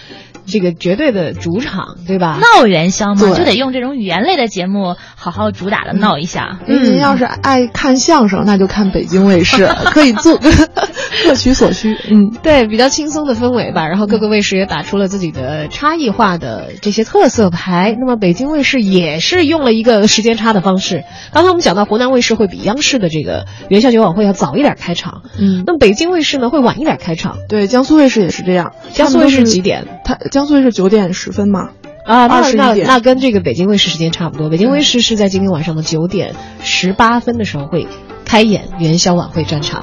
[0.46, 2.38] 这个绝对的主场，对吧？
[2.40, 6.61] 闹元宵嘛，就得用这种语言类的节目好好主打的闹一下。
[6.66, 10.38] 嗯，要是爱看相声，那就看北京卫视， 可以做
[11.24, 11.96] 各取所需。
[12.11, 13.88] 嗯，对，比较轻松的氛围吧。
[13.88, 17.96] 然后各个卫视也打出了自己的差异化的这些特色牌。
[17.98, 21.02] 那么北京卫视也是用了一个时间差的方式。
[21.32, 27.38] 刚才我们讲到湖南卫视会比央视的这个元宵节晚会要早一点开场，嗯，那么北京卫视呢会晚一点开场。
[27.48, 28.72] 对，江苏卫视也是这样。
[28.92, 29.87] 江苏卫视几点？
[30.04, 30.16] 它。
[30.37, 31.70] 江苏卫视九点十分嘛，
[32.05, 34.51] 啊，那那那跟这个北京卫视时间差不多。
[34.51, 37.88] 北京卫视是在今天晚上的九点十八分的时候会
[38.27, 39.83] 开演元宵晚会专场。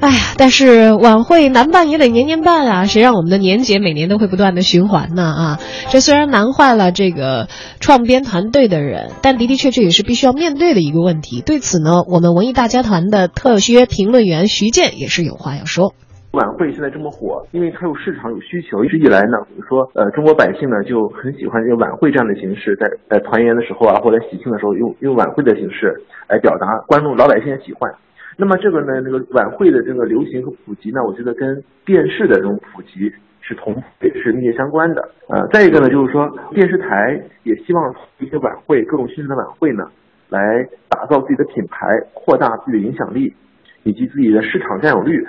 [0.00, 5.22] 哎呀，但是晚会难办也得年年办啊，谁让我们的年节每年都会不断的循环呢？
[5.24, 7.48] 啊，这虽然难坏了这个
[7.80, 11.42] 创编团队的人，但的的确确也是必须要面对的一个问题。
[11.42, 15.92] 对此呢，我们文艺大家团的特约评论员徐健也是有话要说。
[16.32, 18.82] 晚会现在这么火，因为它有市场有需求。
[18.82, 25.94] 一直以来呢，比如说呃，中国百姓呢就很喜欢这个晚会这样的形式，在在团圆的时候啊，或者喜庆的时候，用用晚会的形式
[26.30, 27.92] 来表达观众老百姓的喜欢。
[28.38, 35.06] 那么这个呢，那个晚会的这个流行和普及呢，我觉得跟电视的这种普及是同也是密切相关的。
[35.28, 39.84] 呃，再一个呢，就是说电视台也希望一些晚会，各种形式的晚会呢，
[40.30, 43.34] 来打造自己的品牌，扩大自己的影响力，
[43.82, 45.22] 以及自己的市场占有率。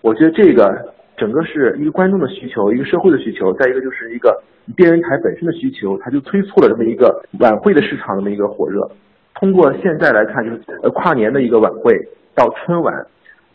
[0.00, 4.42] 我觉得这个整个是一个观众的需求，一个社会的需求，再一个就是一个
[4.76, 8.88] 电视台本身的需求，它就催促了这么一个晚会的市场这么一个火热。
[9.34, 11.92] 通过现在来看，就是呃跨年的一个晚会，
[12.34, 13.06] 到春晚，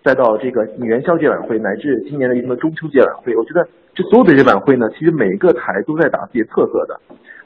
[0.03, 6.99] 再到这个元宵节晚会，乃至今年的一个中秋节晚会，我觉得这所有的这些晚会呢，其实每一个台都在打自己特色的。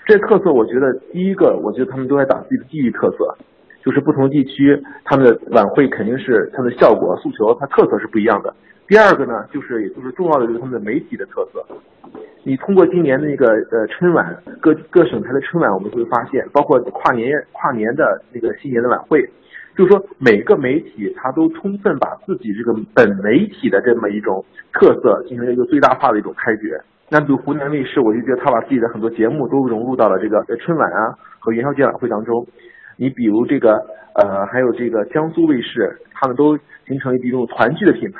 [0.05, 3.37] 这特色，我觉得第一个，我觉得他们都在打自己的地域特色，
[3.83, 8.53] 就是不同地区他们的晚会肯定是他们的效果诉求，它特色是不一样的。
[8.87, 11.61] 第二个呢，就是也就是重要的就是他们的媒体的特色。
[12.43, 19.21] 你通过今年的那个呃春晚，各各省台的春晚，我们会发现，包括跨年跨年的那个新年的晚会，
[19.75, 26.79] 就是说每个媒体它都充分把自己这个本媒体的这么一种特色进行了一个最大化的一种开掘。
[27.09, 32.47] 那比如湖南卫视，我就觉得他把自己的很多节目都融入到了这个春晚啊和元宵节晚会当中。
[32.95, 38.19] 你比如这个呃还有这个江苏卫视，他们都形成一种团聚的品牌。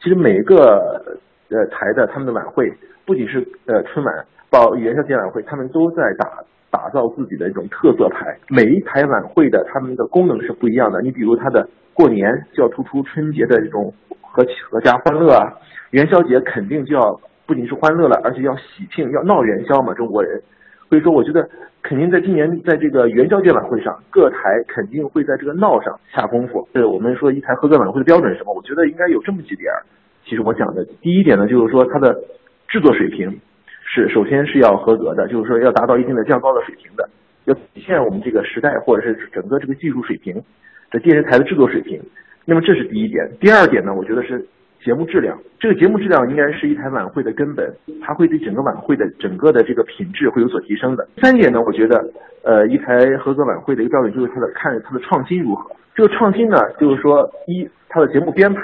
[0.00, 1.02] 其实每个
[1.50, 2.72] 呃台的他们的晚会，
[3.04, 6.30] 不仅是呃春晚到元宵节晚会，他们都在打
[6.70, 8.38] 打造自己的一种特色牌。
[8.48, 11.00] 每一台晚会的他们的功能是不一样的。
[11.02, 15.52] 你比如他的过年就要突出春节的这种和阖家欢乐啊，
[15.90, 20.42] 元宵节肯定就要不仅是欢乐了，而且要喜庆，要闹元宵嘛，中国人。
[20.88, 21.48] 所以说，我觉得
[21.82, 26.68] 肯定在今年在这个元宵节晚会上，各台肯定会在这个闹上下功夫。
[26.72, 28.54] 对我们说一台合格晚会的标准是什么？
[28.54, 29.72] 我觉得应该有这么几点。
[30.24, 32.14] 其实我讲的第一点呢，就是说它的
[32.68, 33.40] 制作水平。
[33.90, 37.08] 是首先是要合格的，就是说要达到一定的较高的水平的，
[37.46, 40.42] 要体现我们这个时代或者是整个这个技术水平，
[40.90, 41.98] 这电视台的制作水平。
[42.44, 43.26] 那么这是第一点。
[43.40, 44.46] 第二点呢，我觉得是
[44.84, 45.38] 节目质量。
[45.58, 51.06] 这个节目质量应该是一台晚会的根本，它会对整个晚会的整个的这个品质会有所提升的。
[51.16, 52.04] 第三点呢，我觉得，
[52.44, 55.70] 呃，一台合格晚会的一个标准就是它的看它的创新如何。
[55.94, 58.60] 这个创新呢，就是说一它的节目编排，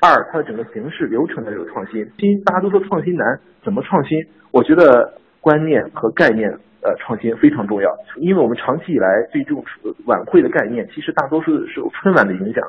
[0.00, 2.08] 二它的整个形式流程的这个创新。
[2.18, 4.16] 新大家都说创新难，怎么创新？
[4.52, 6.48] 我觉得观念和概念
[6.82, 9.64] 呃创新非常重要，因为我们长期以来对这种
[10.06, 12.62] 晚会的概念，其实大多数是受春晚的影响。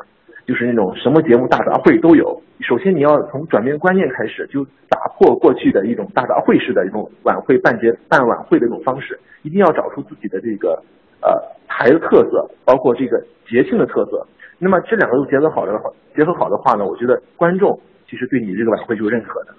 [0.49, 2.41] 就是那种什么节目大杂烩都有。
[2.61, 10.81] 首先你要从转变观念开始，就打破过去的一种大杂烩式的一种晚会办节办晚会的一种方式，一定要找出自己的这个
[11.21, 11.37] 呃
[11.67, 14.25] 台的特色，包括这个节庆的特色。
[14.57, 17.79] 那么这两个都结合好的话，结合好的话呢，我觉得观众
[18.09, 19.53] 其实对你这个晚会就认可的。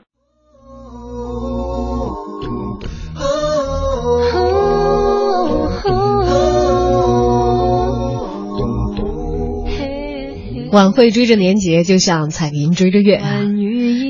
[10.72, 13.20] 晚会追着年节，就像彩云追着月。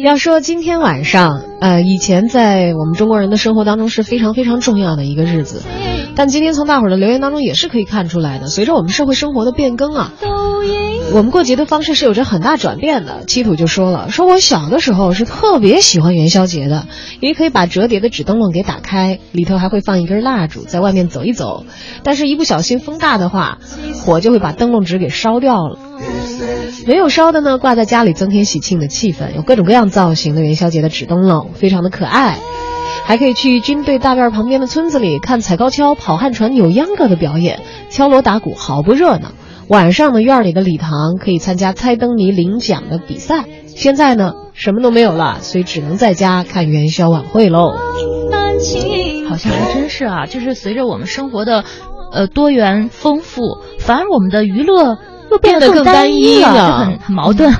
[0.02, 5.62] 要说今天晚上，呃，以前在我们中国人的生活当中是非常非常重要的一个日子，
[6.20, 10.12] 但今天从大伙儿的留言当中也是可以看出来的，随着我们社会生活的变更啊，
[11.14, 13.24] 我们过节的方式是有着很大转变的。
[13.24, 16.86] 七土就说了，说我小的时候是特别喜欢元宵节的，
[17.20, 21.64] 因为可以把折叠的纸灯笼给打开，里头还会放一根蜡烛，在外面走一走，
[22.02, 23.56] 但是一不小心风大的话，
[24.04, 25.78] 火就会把灯笼纸给烧掉了。
[26.86, 32.36] 没有烧的呢，挂在家里增添喜庆的气氛，有各种各样造型的元宵节的纸灯笼，非常的可爱。
[33.04, 39.32] 还可以去军队大院旁边的村子里看踩高跷、跑旱船、扭秧歌的表演，敲锣打鼓，好不热闹。
[39.68, 43.44] 晚上呢，院里的礼堂可以参加猜灯谜、领奖的比赛。
[43.66, 47.72] 现在呢，什么都没有了，所以只能在家看元宵晚会喽。
[49.28, 51.64] 好像还真是啊，就是随着我们生活的，
[52.12, 53.42] 呃，多元丰富，
[53.78, 54.98] 反而我们的娱乐。
[55.30, 57.54] 又变得更单一了，很很矛盾。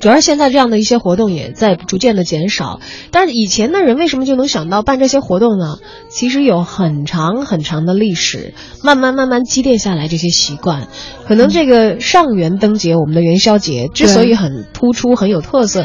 [0.00, 2.80] 主要现在这样的一些活动也在逐渐的减少，
[3.10, 5.78] 但是以前的人为什么就能想到办这些活动呢？
[6.08, 10.88] 其实有很长很长的历史，慢慢慢慢积淀下来这些习惯。
[11.26, 15.84] 可能这个上元灯节，我们的元宵节之所以很突出、很有特色，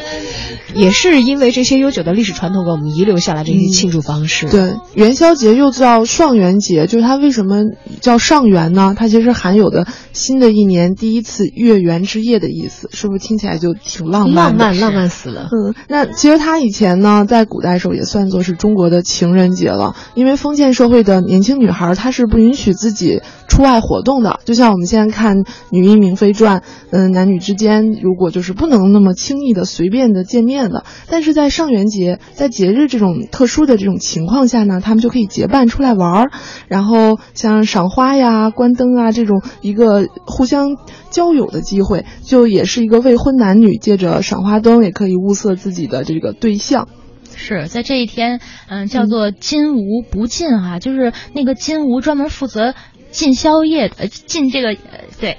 [0.76, 4.48] 也是因为这些悠久的历史传统给我们遗留下来这些庆祝方式。
[4.48, 7.64] 对，元宵节又叫上元节，就是它为什么
[8.00, 8.94] 叫上元呢？
[8.96, 14.04] 它其实含有的新的一年第一次月圆之夜的意思，是不是听起来就挺？
[14.04, 15.50] 浪漫，浪漫，浪漫死了。
[15.52, 24.42] 嗯，那其实它以前呢，在古代时候也算作是中国的情人节了，因为封建社会的年轻女孩，她是不允许自己出外活动的。
[24.44, 26.60] 就像我们现在看《女医明妃传》，
[26.92, 36.32] 嗯，男女之间如果就是不能那么轻易的、随便的见面的，但是在上元节，在节日这种特殊的这种情况下呢，他们就可以结伴出来玩儿，
[36.68, 40.78] 然后像赏花呀、关灯啊这种一个互相。
[41.10, 46.88] 交友的机会，就也是一个未婚男女借着赏花灯，也可以物色自己的这个对象。
[47.36, 52.74] 是在这一天，嗯，叫做金吾不进啊，就是那个金吾专门负责
[53.12, 55.38] 进宵夜的，进这个呃对。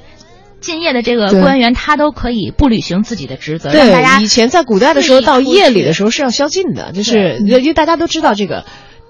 [0.64, 3.70] 敬业的这个官员，他都可以不履行自己的职责。
[3.70, 8.64] 对，大家以前在古代的时候，到夜里的时候是要宵禁的，就是因为大家都知道这个。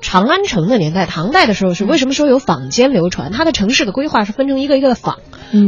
[0.04, 3.32] 长安城的年代，唐代的时候是为什么说有坊间流传？
[3.32, 5.16] 它的城市的规划是分成一个一个的坊，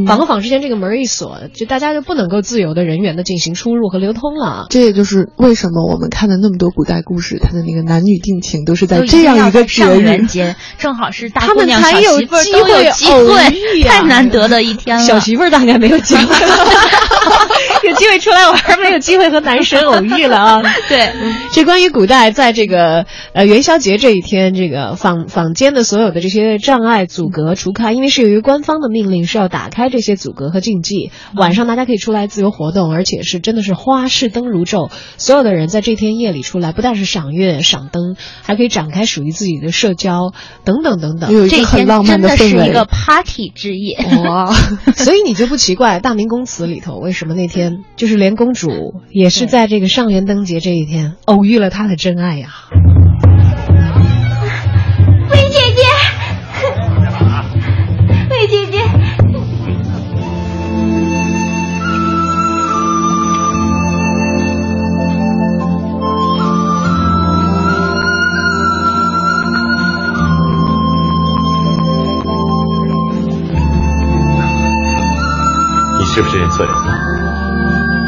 [0.05, 4.67] 坊和坊之间这个门一锁，就大家就不能够自由的人员的进行出入和流通了。
[4.69, 13.27] 这也就是为什么我们看的那么多古代故事，它的那个男女定情都是在这样一个节日，正好是大他们才有机会偶
[13.73, 15.03] 遇， 太难得的一天了。
[15.03, 16.23] 小媳妇儿大概没有机会，
[17.89, 20.61] 有机会出来玩，没有机会和男神偶遇了啊！
[20.87, 21.09] 对，
[21.51, 24.26] 这关于古代在这个呃元宵节这一。
[24.27, 41.31] 天，这个坊坊间的所有的这些障碍阻隔除开，因为是由于官方的命令是要打开这些阻隔和禁忌，晚上大家可以出来自由活动，而且是真的是花市灯如昼，所有的人在这天夜里出来，不但是赏月赏灯，还可以展开属于自己的社交等等等等。
[41.47, 43.97] 这天真的是一个 party 之夜
[44.27, 44.53] 哇！
[44.93, 48.69] 所以你就不奇怪《大明宫词》里头为什么那天就是连公主
[49.09, 52.49] 也是在这个上元灯节这一天偶遇了她的真爱呀。
[76.17, 76.81] 是不是认错人了？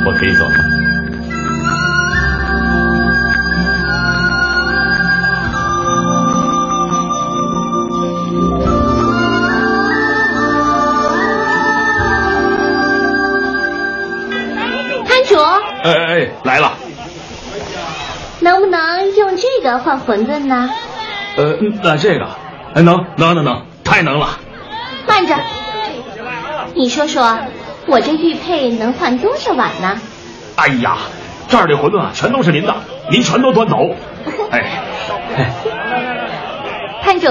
[0.04, 0.56] 我可以走了。
[15.06, 15.38] 摊主，
[15.84, 16.74] 哎哎哎，来了。
[18.40, 20.68] 能不能用这个换馄饨呢？
[21.38, 22.28] 呃，那这个，
[22.74, 24.40] 哎，能能能能，太能了。
[25.08, 25.36] 慢着，
[26.74, 27.38] 你说说，
[27.88, 30.00] 我这玉佩能换多少碗呢？
[30.56, 30.98] 哎呀，
[31.48, 32.76] 这儿的馄饨啊，全都是您的，
[33.10, 33.96] 您全都端走。
[34.52, 34.82] 哎，
[37.02, 37.28] 摊主，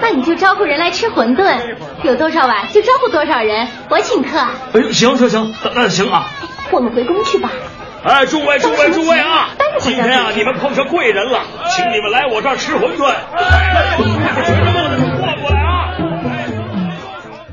[0.00, 4.38] 那你就招呼人来吃馄饨，有多少碗就招呼多少人，我请客。
[4.38, 6.26] 哎，行行行，那那行啊。
[6.70, 7.50] 我们回宫去吧。
[8.04, 9.50] 哎，诸位诸位诸位啊！
[9.80, 11.40] 今天啊，你们碰上贵人了，
[11.70, 13.12] 请你们来我这儿吃馄饨。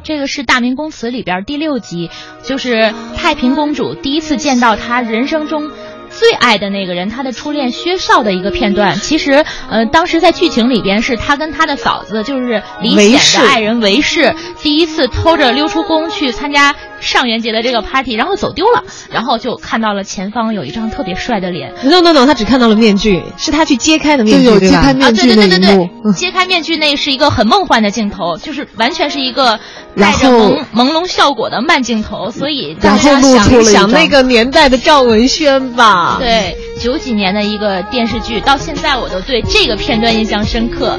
[0.06, 2.12] 这个是《大明宫词》里边第六集，
[2.43, 5.72] 就是太平公主第一次见到她人生中。
[6.18, 8.95] 最爱的那个人，他的初恋薛少的一个片段。
[8.95, 21.74] 其实，呃，当时在剧情里边是他跟他的嫂子，就是李显的爱人韦氏，第一次偷着溜出宫去参加上元节的这个 party，然后走丢了，然后就看到了前方有一张特别帅的脸。
[21.84, 24.78] no no no，他只看到了面具，是他去揭开的面具，对吧？
[24.78, 29.59] 揭开面具啊，对对对对对，揭开面具那是一个很梦幻的镜头，就是完全是一个
[29.99, 34.05] 带着朦朦胧效果的慢镜头，所以大家想一想那。
[34.05, 36.05] 个年代的赵文轩吧。
[36.20, 40.97] 对，九几年的一个电视剧，到现在我都对这个片段印象深刻。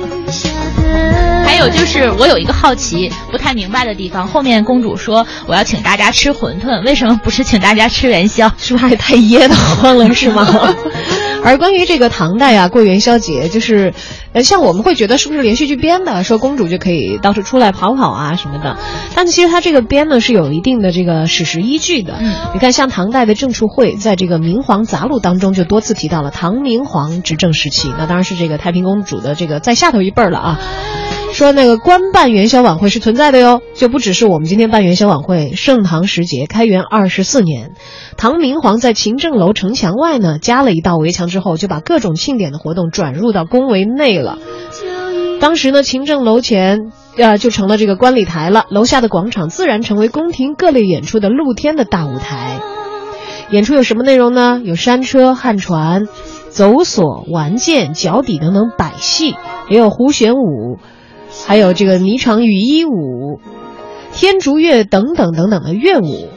[1.45, 4.27] 还有就是，我有一个好奇、不太明白的地方。
[4.27, 8.51] 后面公主说我要请大家吃馄饨，为什么不是请大家吃元宵？
[8.59, 10.75] 是不是还太噎得慌了，是吗？
[11.45, 13.95] 而关于这个唐代啊过元宵节，就是，
[14.37, 18.76] 呃，像我们会觉得是不是连续剧编的，说公主就可以到处出来跑跑啊什么的，
[19.14, 22.18] 但其实它这个编呢是有一定的这个史实依据的。
[22.20, 30.61] 嗯，你看，像唐代的郑处惠在这个《明皇杂录》当中就多次提到了唐明皇执政时期，那当然是这个太平公主的这个在下头一辈儿了啊。
[31.32, 35.53] 说那个官办元宵晚会是存在的哟，就不只是我们今天办元宵晚会。
[35.55, 37.72] 盛唐时节，开元二十四年，
[38.16, 44.26] 唐明皇在勤政楼城墙外呢加了一道围墙之后，就把各种庆典的活动转入到宫闱内了。
[45.41, 52.59] 当时呢，勤政楼前呃就成了这个观礼台了，楼下的广场自然成为宫廷各类演出的露天的大舞台。
[53.51, 54.61] 演出有什么内容呢？
[54.64, 56.09] 有山车、汉船、
[56.49, 59.37] 走索、玩剑、脚底等等百戏，
[59.68, 60.79] 也有胡旋舞。
[61.47, 63.41] 还有这个霓裳羽衣舞、
[64.14, 66.29] 天竺乐等等等等的乐舞，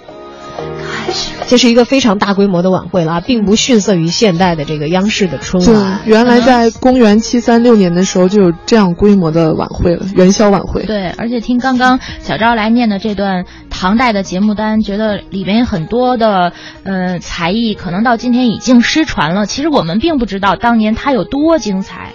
[1.48, 10.84] 这是一个非常大规模的晚会了啊，并不逊色于现代的这个央视的春对晚。，原来在公元七三六年的时候就有这样规模的晚会了，元宵晚会。
[10.84, 16.54] 对，而且听刚刚小昭来念的这段唐代的节目单，觉得里面很多的
[16.84, 19.46] 呃才艺，可能到今天已经失传了。
[19.46, 22.14] 其实我们并不知道当年它有多精彩，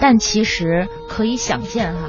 [0.00, 2.08] 但其实可以想见哈，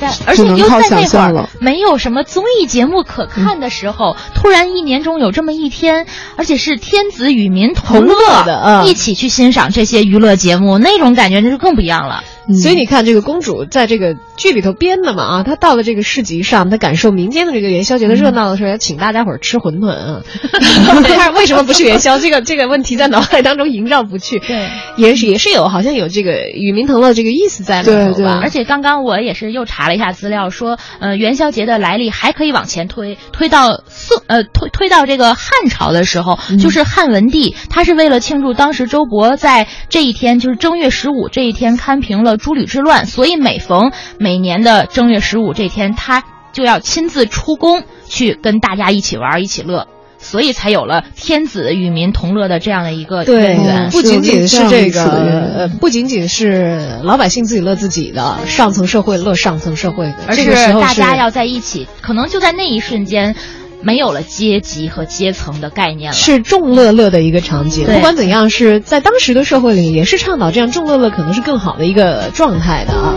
[0.00, 12.22] 在而且又只能靠在那会儿没有什么综艺节目可看的时候，突然一年中有这么一天，而且是天子与民同乐的嗯一起去欣赏这些娱乐节目，那种感觉那就更不一样了。
[12.62, 20.22] 所以你看，这个公主在这个剧里头编的嘛啊，她到了这个市集上，她感受民间的这个元宵节的热闹的时候，要请大家伙儿吃馄饨啊。
[21.04, 22.18] 但是为什么不是元宵？
[22.18, 24.38] 这个这个问题在脑海当中萦绕不去。
[24.38, 28.37] 对，也是也是有好像有这个与民同乐这个意思在里头吧。
[28.40, 49.86] 而且刚刚我也是又查了一下资料，说呃元宵节的来历还可以往前推，推到宋呃推推到这个汉朝的时候，就是汉文帝，他是为了庆祝当时周勃在这一天，就是正月十五这一天堪平了诸吕之乱，所以每逢每年的正月十五这天，他就要亲自出宫去跟大家一起玩一起乐。
[50.18, 60.50] 所以才有了天子与民同乐的这样的一个对渊源，不仅仅是这个，呃，不仅仅是老百姓自己乐自己的，上层社会乐上层社会的，而是
[60.80, 63.36] 大家要在一起，可能就在那一瞬间，
[63.80, 66.16] 没有了阶级和阶层的概念了。
[66.16, 67.86] 是众乐乐的一个场景。
[67.86, 73.14] 不管怎样，是在当时的社会里，也是倡导这样众乐乐可能是更好的一个状态的啊。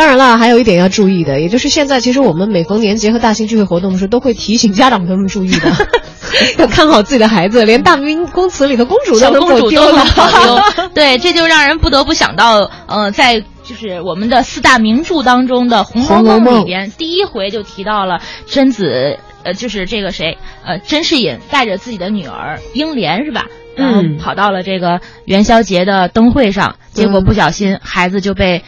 [0.00, 0.06] 对。
[0.06, 5.72] 当然了，还有一点要注意的，也就是现在其实我们每逢年节和大型聚会活动的时候，都会提醒家长朋友们注意的，
[6.58, 7.66] 要看好自己的孩子。
[7.66, 10.30] 连大明宫词里的公主小公走丢了主都能，跑
[10.72, 23.46] 丢，对，这就让人不得不想到，呃，在就是我们的四大名著当中的《红楼梦》里边，第一回就提到了贞子，呃，就是这个谁，呃，甄士隐带着自己的女儿英莲是吧？
[23.76, 28.62] 嗯跑到了这个元宵节的灯会上，结果不小心孩子就被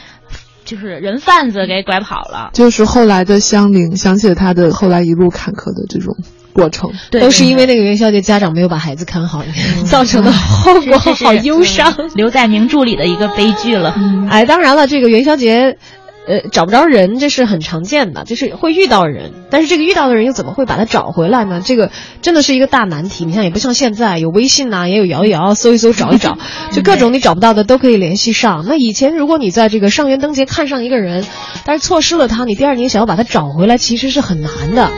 [0.65, 2.51] 就是人贩子给拐跑了。
[2.53, 6.17] 就是后来的香菱，想起了她的后来一路坎坷的这种
[6.53, 9.43] 过程，都是因为那个元宵节家长没有把孩子看好，
[9.87, 11.93] 造成的后果，好忧伤。
[12.15, 13.95] 留在名著里的一个悲剧了。
[14.31, 15.79] 哎，当然了，这个元宵节。
[16.25, 21.61] 呃，找不着人，这是很常见的，就是会遇到人，但是这个遇到的人又怎么会把他找回来呢？
[21.65, 21.91] 这个
[22.23, 23.25] 真的是一个大难题。
[23.25, 26.39] 你看，也不像现在有微信呐、 也有摇一摇，搜一搜，找一找，
[26.71, 28.65] 就各种你找不到的都可以联系上。
[28.69, 31.25] 那以前如果你在这个上元灯节看上一个人，
[31.65, 34.91] 但是错失了他，你第二年想要把他找回来，其实是很难的。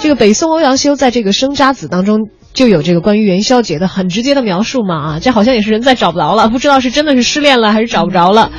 [0.00, 8.50] 这个北宋欧阳修在这个《生查子》当中就有这个关于元宵节的很直接的描述嘛啊，这好像也是人再找不着了，不知道是真的是失恋了还是找不着了。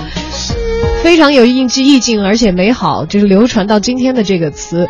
[1.03, 4.87] 非常有意意境，而且美好，就是流传到今天的这个词。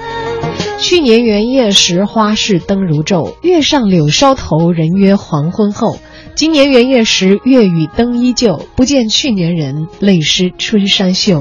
[0.79, 5.97] 去年元夜时，花市灯如昼，月上柳梢头，人约黄昏后。
[6.35, 11.39] 今年元夜时，月与灯依旧，不见去年人，泪湿春衫袖。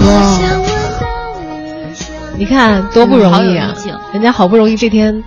[0.00, 0.40] 哇，
[2.36, 3.72] 你看多不容易啊！
[4.12, 5.22] 人家好不容易这天。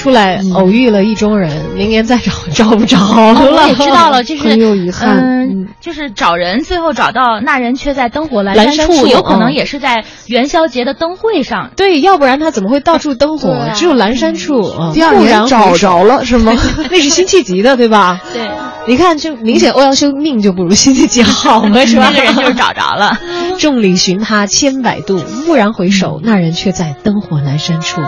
[0.00, 3.52] 出来偶遇了意中人，明年再找找不着了。
[3.52, 5.18] 我也知道了，就是很有遗憾。
[5.18, 11.72] 嗯，就是找人，最后找到那人却在灯火阑珊处，有可能也是在元宵节的灯会上。
[11.76, 13.54] 对，要不然他怎么会到处灯火？
[13.74, 14.72] 只有阑珊处。
[14.94, 16.54] 第二年找着了是吗？
[16.90, 18.22] 那是辛弃疾的，对吧？
[18.32, 18.48] 对。
[18.86, 22.10] 你看，就明显欧阳修命就不如辛弃疾好了，是吧？
[22.10, 23.18] 那个人就是找着了。
[23.60, 28.00] 众里寻他千百度，蓦然回首，那人却在灯火阑珊处。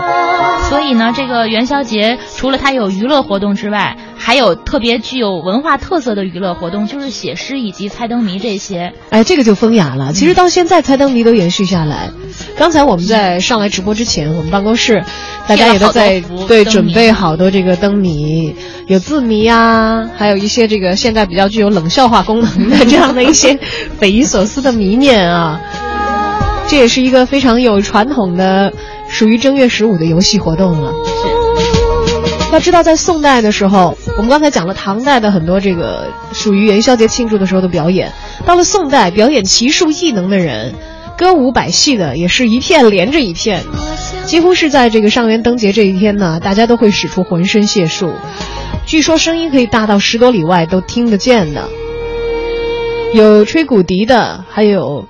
[0.73, 8.91] 所以呢，这个元宵节除了它有娱乐活动之外，还有特别具有文化特色的娱乐活动，就是写诗以及猜灯谜这些。
[9.11, 10.13] 哎，这个就风雅了。
[10.13, 12.09] 其实到现在，猜灯谜都延续下来。
[12.57, 15.03] 刚才我们在上来直播之前，我们办公室
[15.47, 18.55] 大家也都在对准备好多这个灯谜，
[18.87, 23.55] 有字谜啊，还有一些这个现在比较具有冷笑话功能的这样的一些
[23.99, 25.61] 匪夷所思的谜面啊。
[26.67, 28.73] 这也是一个非常有传统的。
[29.13, 30.91] 属于正月十五的游戏活动了。
[32.51, 38.11] 要知道，在宋代的时候，我们刚才讲了唐代的很多这个属于元宵节庆祝的时候的表演。
[38.45, 40.73] 到了宋代，表演奇术异能的人，
[41.15, 43.63] 歌舞百戏的也是一片连着一片，
[44.25, 48.13] 几乎是在这个上元灯节这一天呢，大家都会使出浑身解数。
[48.85, 51.69] 据说声音可以大到十多里外都听得见的，
[53.13, 55.07] 有吹骨笛的，还有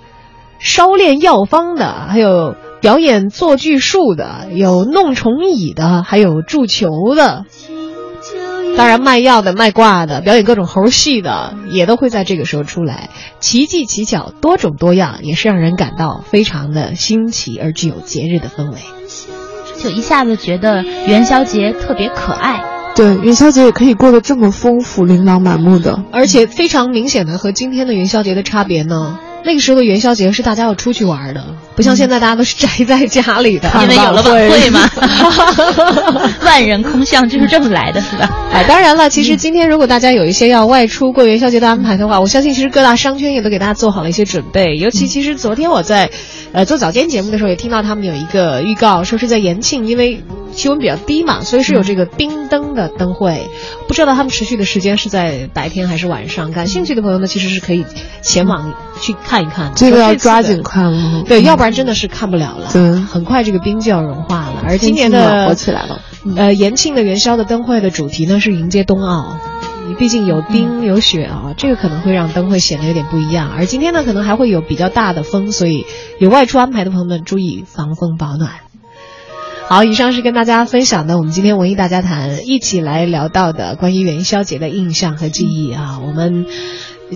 [0.60, 2.56] 烧炼药方的，还有。
[2.84, 7.46] 表演做剧术的，有弄虫蚁的，还有铸球的，
[8.76, 13.10] 当然卖药的、卖卦的，表演各种猴戏的，也都会在这个时候出来，
[13.40, 18.80] 奇技奇巧，多种多样，也是让人感到非常的新奇而具有节日的氛围，
[19.82, 22.66] 就一下子觉得元宵节特别可爱。
[22.98, 29.18] 对，元宵节也可以过得这么丰富、琳琅满目的，而且非常明显的和今天的元宵节的差别呢。
[29.46, 34.89] 那个时候的元宵节是大家要出去玩的，不像现在大家都是宅在家里的，因为有了晚会嘛。
[36.45, 38.30] 万人空巷就是这么来的，是吧？
[38.51, 44.78] 哎，当然了，其实今天如果大家有一些要外出过元宵节的安排的话，我相信其实各大商圈也都给大家做好了一些准备。
[44.78, 46.11] 尤其其实昨天我在，
[46.51, 53.49] 呃，做早间节目的时候也听到他们有一个预告，说是在延庆，因为气温比较低嘛，所以是有这个冰灯的灯会。
[53.88, 56.51] 不知道他们持续的时间是在白天还是晚上？
[56.51, 57.84] 感兴趣的朋友呢，其实是可以
[58.21, 59.71] 前往去看一看。
[59.76, 62.70] 这个要抓紧看了，对，要不然真的是看不了了。
[62.72, 64.64] 对，很快这个冰就要融化了。
[64.66, 66.01] 而今年的火起来了，
[66.36, 69.38] 呃，延庆的元宵的灯会的主题呢是迎接冬奥。
[69.86, 73.51] 你毕竟有冰有雪啊，这个可能会让灯会显得有点不一样。
[73.51, 75.86] 而今天呢，可能还会有比较大的风，所以
[76.20, 78.51] 有外出安排的朋友们注意防风保暖。
[79.68, 85.99] 好，以上是跟大家分享的我们今天文艺大家谈一起来聊到的关于元宵节的印象和记忆啊。
[86.05, 86.45] 我们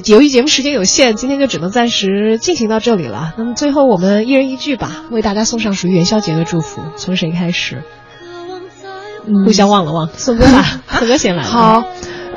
[0.05, 3.33] 由于节目时间有限，今天就只能暂时进行到这里了。
[3.37, 6.81] 那么最后我们一人一句吧，为大家送上属于元宵节的祝福。
[6.95, 7.83] 从谁开始？
[9.45, 11.43] 互相忘了忘，宋哥吧， 宋哥先来。
[11.43, 11.83] 好。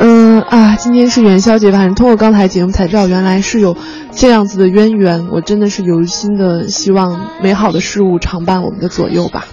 [0.02, 3.76] 嗯啊，今天是元宵节，反正通过刚才节目才知道，原来是有
[4.12, 5.28] 这样子的渊源。
[5.30, 9.46] 我真的是由心的希望美好的事物常伴我们的左右吧。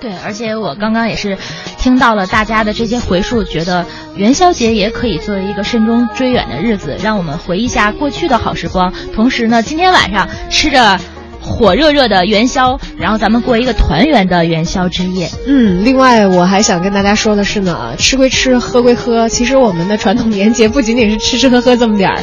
[0.00, 1.36] 对，而且我刚刚也是
[1.78, 3.84] 听到了大家的这些回述，觉得
[4.16, 8.92] 元宵节也可以作为一个慎终追远的日子，让我们回忆一下过去的好时光。
[9.14, 10.98] 同时呢，今天晚上吃着。
[11.42, 15.30] 火热热的元宵，然后咱们过一个团圆的元宵之夜。
[15.46, 19.26] 嗯，另外我还想跟大家说的是呢，吃归吃，喝归喝。
[19.26, 22.22] 其实我们的传统年节不仅仅是吃吃喝喝这么点儿，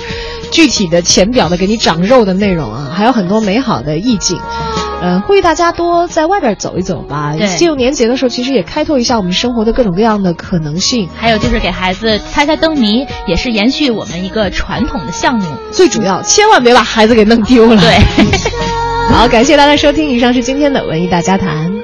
[0.51, 4.39] 具体的浅表的给你长肉的内容啊，还有很多美好的意境。
[5.00, 7.36] 呃，呼吁大家多在外边走一走吧。
[7.56, 11.08] 进入年节的时候，其实也开拓一下我们生活的各种各样的可能性。
[11.16, 15.45] 还有就是给孩子猜猜灯谜，也是延续我们一个传统的项目。
[15.72, 17.80] 最主要，千万别把孩子给弄丢了。
[17.80, 18.00] 对。
[19.14, 21.76] 好，感谢大家收听，以上是今天的文艺大家谈。